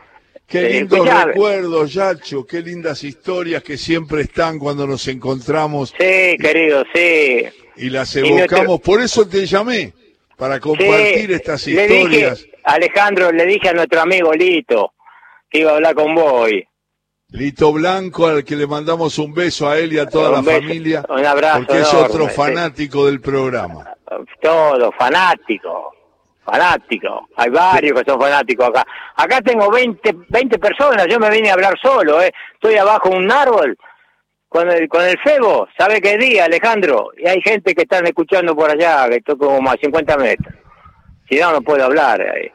Qué 0.47 0.61
lindos 0.69 0.99
escuchame. 0.99 1.25
recuerdos, 1.33 1.93
Yacho, 1.93 2.45
qué 2.45 2.61
lindas 2.61 3.03
historias 3.03 3.61
que 3.63 3.77
siempre 3.77 4.21
están 4.21 4.57
cuando 4.59 4.87
nos 4.87 5.05
encontramos 5.09 5.89
Sí, 5.89 6.37
querido, 6.39 6.85
sí. 6.93 7.45
y 7.75 7.89
las 7.89 8.15
Y 8.15 8.21
nuestro- 8.21 8.37
evocamos. 8.59 8.79
Por 8.79 9.01
eso 9.01 9.27
te 9.27 9.45
llamé, 9.45 9.91
para 10.37 10.59
compartir 10.61 11.27
Sí, 11.27 11.33
estas 11.33 11.67
le 11.67 11.83
historias. 11.83 12.39
dije, 12.39 12.51
Alejandro, 12.63 13.31
le 13.33 13.45
dije 13.45 13.67
a 13.69 13.73
nuestro 13.73 13.99
amigo 14.01 14.31
Lito 14.33 14.93
que 15.49 15.59
iba 15.59 15.71
a 15.71 15.75
hablar 15.75 15.95
con 15.95 16.15
vos 16.15 16.31
hoy. 16.31 16.65
Lito 17.29 17.73
Blanco, 17.73 18.27
al 18.27 18.45
que 18.45 18.55
le 18.55 18.65
mandamos 18.67 19.19
un 19.19 19.33
beso 19.33 19.69
a 19.69 19.77
él 19.77 19.93
y 19.93 19.99
a 19.99 20.07
toda 20.07 20.29
Un 20.29 20.35
la 20.35 20.41
beso, 20.41 20.61
familia, 20.61 21.03
un 21.09 21.25
abrazo 21.25 21.57
porque 21.65 21.81
es 21.81 21.93
otro 21.93 22.27
fanático 22.29 23.05
del 23.05 23.19
programa. 23.19 23.93
Todo, 24.41 24.91
fanático. 24.93 25.93
Fanático. 26.45 27.27
Hay 27.35 27.49
varios 27.49 27.99
que 27.99 28.09
son 28.09 28.21
fanáticos 28.21 28.69
acá. 28.69 28.85
Acá 29.17 29.41
tengo 29.41 29.69
20, 29.69 30.15
20 30.29 30.57
personas. 30.59 31.05
Yo 31.09 31.19
me 31.19 31.29
vine 31.29 31.49
a 31.49 31.53
hablar 31.53 31.77
solo, 31.81 32.21
¿eh? 32.21 32.31
Estoy 32.53 32.75
abajo 32.77 33.09
de 33.09 33.17
un 33.17 33.29
árbol 33.29 33.77
con 34.47 34.71
el, 34.71 34.87
con 34.87 35.03
el 35.03 35.19
febo. 35.19 35.67
¿Sabe 35.77 35.99
qué 35.99 36.17
día, 36.17 36.45
Alejandro? 36.45 37.09
Y 37.17 37.27
hay 37.27 37.41
gente 37.41 37.75
que 37.75 37.81
están 37.81 38.07
escuchando 38.07 38.55
por 38.55 38.71
allá, 38.71 39.09
que 39.09 39.17
estoy 39.17 39.37
como 39.37 39.69
a 39.69 39.75
50 39.75 40.17
metros. 40.17 40.55
Si 41.27 41.37
no, 41.37 41.51
no 41.51 41.61
puedo 41.61 41.83
hablar 41.83 42.21
ahí. 42.21 42.49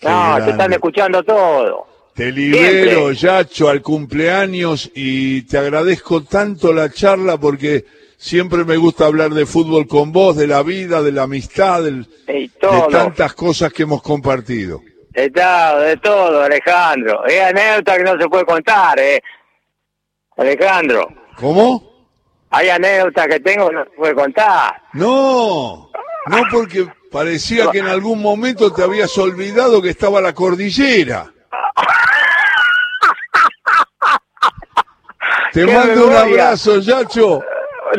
No, 0.00 0.42
te 0.42 0.50
están 0.50 0.72
escuchando 0.72 1.22
todo. 1.22 1.91
Te 2.14 2.30
libero, 2.30 3.12
Siempre. 3.12 3.14
Yacho, 3.14 3.68
al 3.68 3.80
cumpleaños 3.82 4.90
y 4.94 5.42
te 5.42 5.56
agradezco 5.58 6.22
tanto 6.24 6.72
la 6.72 6.90
charla 6.90 7.38
porque 7.38 7.84
siempre 8.18 8.64
me 8.64 8.76
gusta 8.76 9.06
hablar 9.06 9.30
de 9.30 9.46
fútbol 9.46 9.86
con 9.86 10.12
vos, 10.12 10.36
de 10.36 10.46
la 10.46 10.62
vida, 10.62 11.02
de 11.02 11.12
la 11.12 11.22
amistad, 11.22 11.82
del- 11.82 12.06
de 12.26 12.50
tantas 12.90 13.32
cosas 13.34 13.72
que 13.72 13.84
hemos 13.84 14.02
compartido. 14.02 14.82
De 15.10 15.30
todo, 15.30 15.80
de 15.80 15.96
todo, 15.98 16.42
Alejandro. 16.42 17.24
Es 17.26 17.40
anécdota 17.42 17.96
que 17.96 18.02
no 18.04 18.18
se 18.18 18.28
puede 18.28 18.44
contar, 18.44 18.98
¿eh? 18.98 19.22
Alejandro, 20.36 21.08
¿Cómo? 21.36 21.90
hay 22.50 22.68
anécdotas 22.68 23.26
que 23.28 23.40
tengo 23.40 23.68
que 23.68 23.74
no 23.74 23.84
se 23.84 23.90
puede 23.90 24.14
contar. 24.14 24.82
No, 24.94 25.90
no 26.26 26.42
porque 26.50 26.86
parecía 27.10 27.70
que 27.70 27.78
en 27.78 27.86
algún 27.86 28.20
momento 28.22 28.72
te 28.72 28.82
habías 28.82 29.16
olvidado 29.18 29.80
que 29.82 29.90
estaba 29.90 30.20
la 30.20 30.32
cordillera. 30.34 31.30
Te 35.52 35.66
¡Qué 35.66 35.72
mando 35.72 36.06
un 36.06 36.14
abrazo, 36.14 36.78
Yacho. 36.80 37.42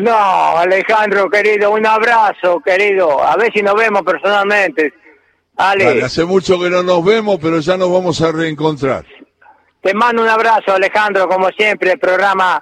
No, 0.00 0.58
Alejandro, 0.58 1.30
querido, 1.30 1.70
un 1.70 1.86
abrazo, 1.86 2.60
querido. 2.60 3.22
A 3.22 3.36
ver 3.36 3.52
si 3.52 3.62
nos 3.62 3.74
vemos 3.74 4.02
personalmente. 4.02 4.92
Ale, 5.56 6.02
hace 6.02 6.24
mucho 6.24 6.58
que 6.58 6.68
no 6.68 6.82
nos 6.82 7.04
vemos, 7.04 7.38
pero 7.40 7.60
ya 7.60 7.76
nos 7.76 7.92
vamos 7.92 8.20
a 8.20 8.32
reencontrar. 8.32 9.04
te 9.80 9.94
mando 9.94 10.22
un 10.22 10.28
abrazo, 10.28 10.72
Alejandro, 10.72 11.28
como 11.28 11.48
siempre, 11.50 11.92
el 11.92 11.98
programa 12.00 12.60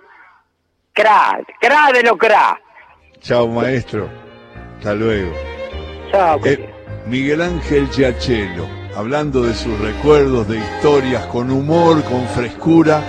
Cra, 0.93 1.41
cra 1.59 1.91
de 1.91 2.03
lo 2.03 2.19
cra. 2.19 2.61
Chao, 3.21 3.49
maestro. 3.49 4.11
Hasta 4.77 4.93
luego. 4.93 5.33
Chao. 6.11 6.39
Eh, 6.45 6.69
Miguel 7.07 7.41
Ángel 7.41 7.89
Giachelo, 7.89 8.69
hablando 8.95 9.43
de 9.43 9.55
sus 9.55 9.79
recuerdos, 9.81 10.49
de 10.49 10.59
historias, 10.59 11.25
con 11.27 11.51
humor, 11.51 12.03
con 12.05 12.29
frescura, 12.29 13.03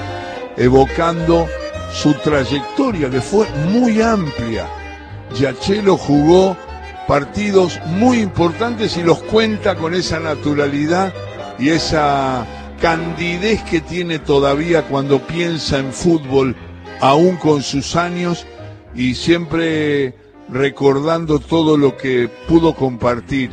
evocando 0.56 1.46
su 1.94 2.14
trayectoria 2.16 3.10
que 3.10 3.22
fue 3.22 3.48
muy 3.72 4.02
amplia. 4.02 4.68
Giachelo 5.34 5.96
jugó 5.96 6.58
partidos 7.08 7.80
muy 7.86 8.20
importantes 8.20 8.98
y 8.98 9.04
los 9.04 9.22
cuenta 9.24 9.76
con 9.76 9.94
esa 9.94 10.20
naturalidad 10.20 11.14
y 11.60 11.70
esa 11.70 12.46
candidez 12.82 13.62
que 13.64 13.80
tiene 13.80 14.20
todavía 14.20 14.84
cuando 14.84 15.26
piensa 15.26 15.78
en 15.78 15.94
fútbol, 15.94 16.56
aún 17.00 17.38
con 17.38 17.62
sus 17.62 17.96
años, 17.96 18.46
y 18.96 19.16
siempre 19.16 20.16
recordando 20.50 21.40
todo 21.40 21.78
lo 21.78 21.96
que 21.96 22.30
pudo 22.48 22.76
compartir, 22.76 23.52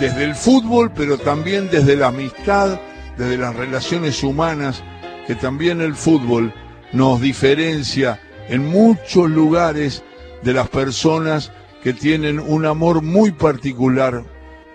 desde 0.00 0.24
el 0.24 0.34
fútbol, 0.34 0.92
pero 0.94 1.18
también 1.18 1.68
desde 1.70 1.96
la 1.96 2.08
amistad, 2.08 2.80
desde 3.18 3.36
las 3.36 3.54
relaciones 3.54 4.22
humanas, 4.22 4.82
que 5.26 5.34
también 5.34 5.80
el 5.80 5.94
fútbol 5.94 6.52
nos 6.92 7.20
diferencia 7.20 8.20
en 8.48 8.66
muchos 8.66 9.30
lugares 9.30 10.02
de 10.42 10.52
las 10.52 10.68
personas 10.68 11.52
que 11.82 11.92
tienen 11.92 12.38
un 12.38 12.66
amor 12.66 13.02
muy 13.02 13.32
particular 13.32 14.24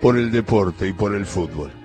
por 0.00 0.16
el 0.16 0.30
deporte 0.30 0.88
y 0.88 0.92
por 0.92 1.14
el 1.14 1.26
fútbol. 1.26 1.77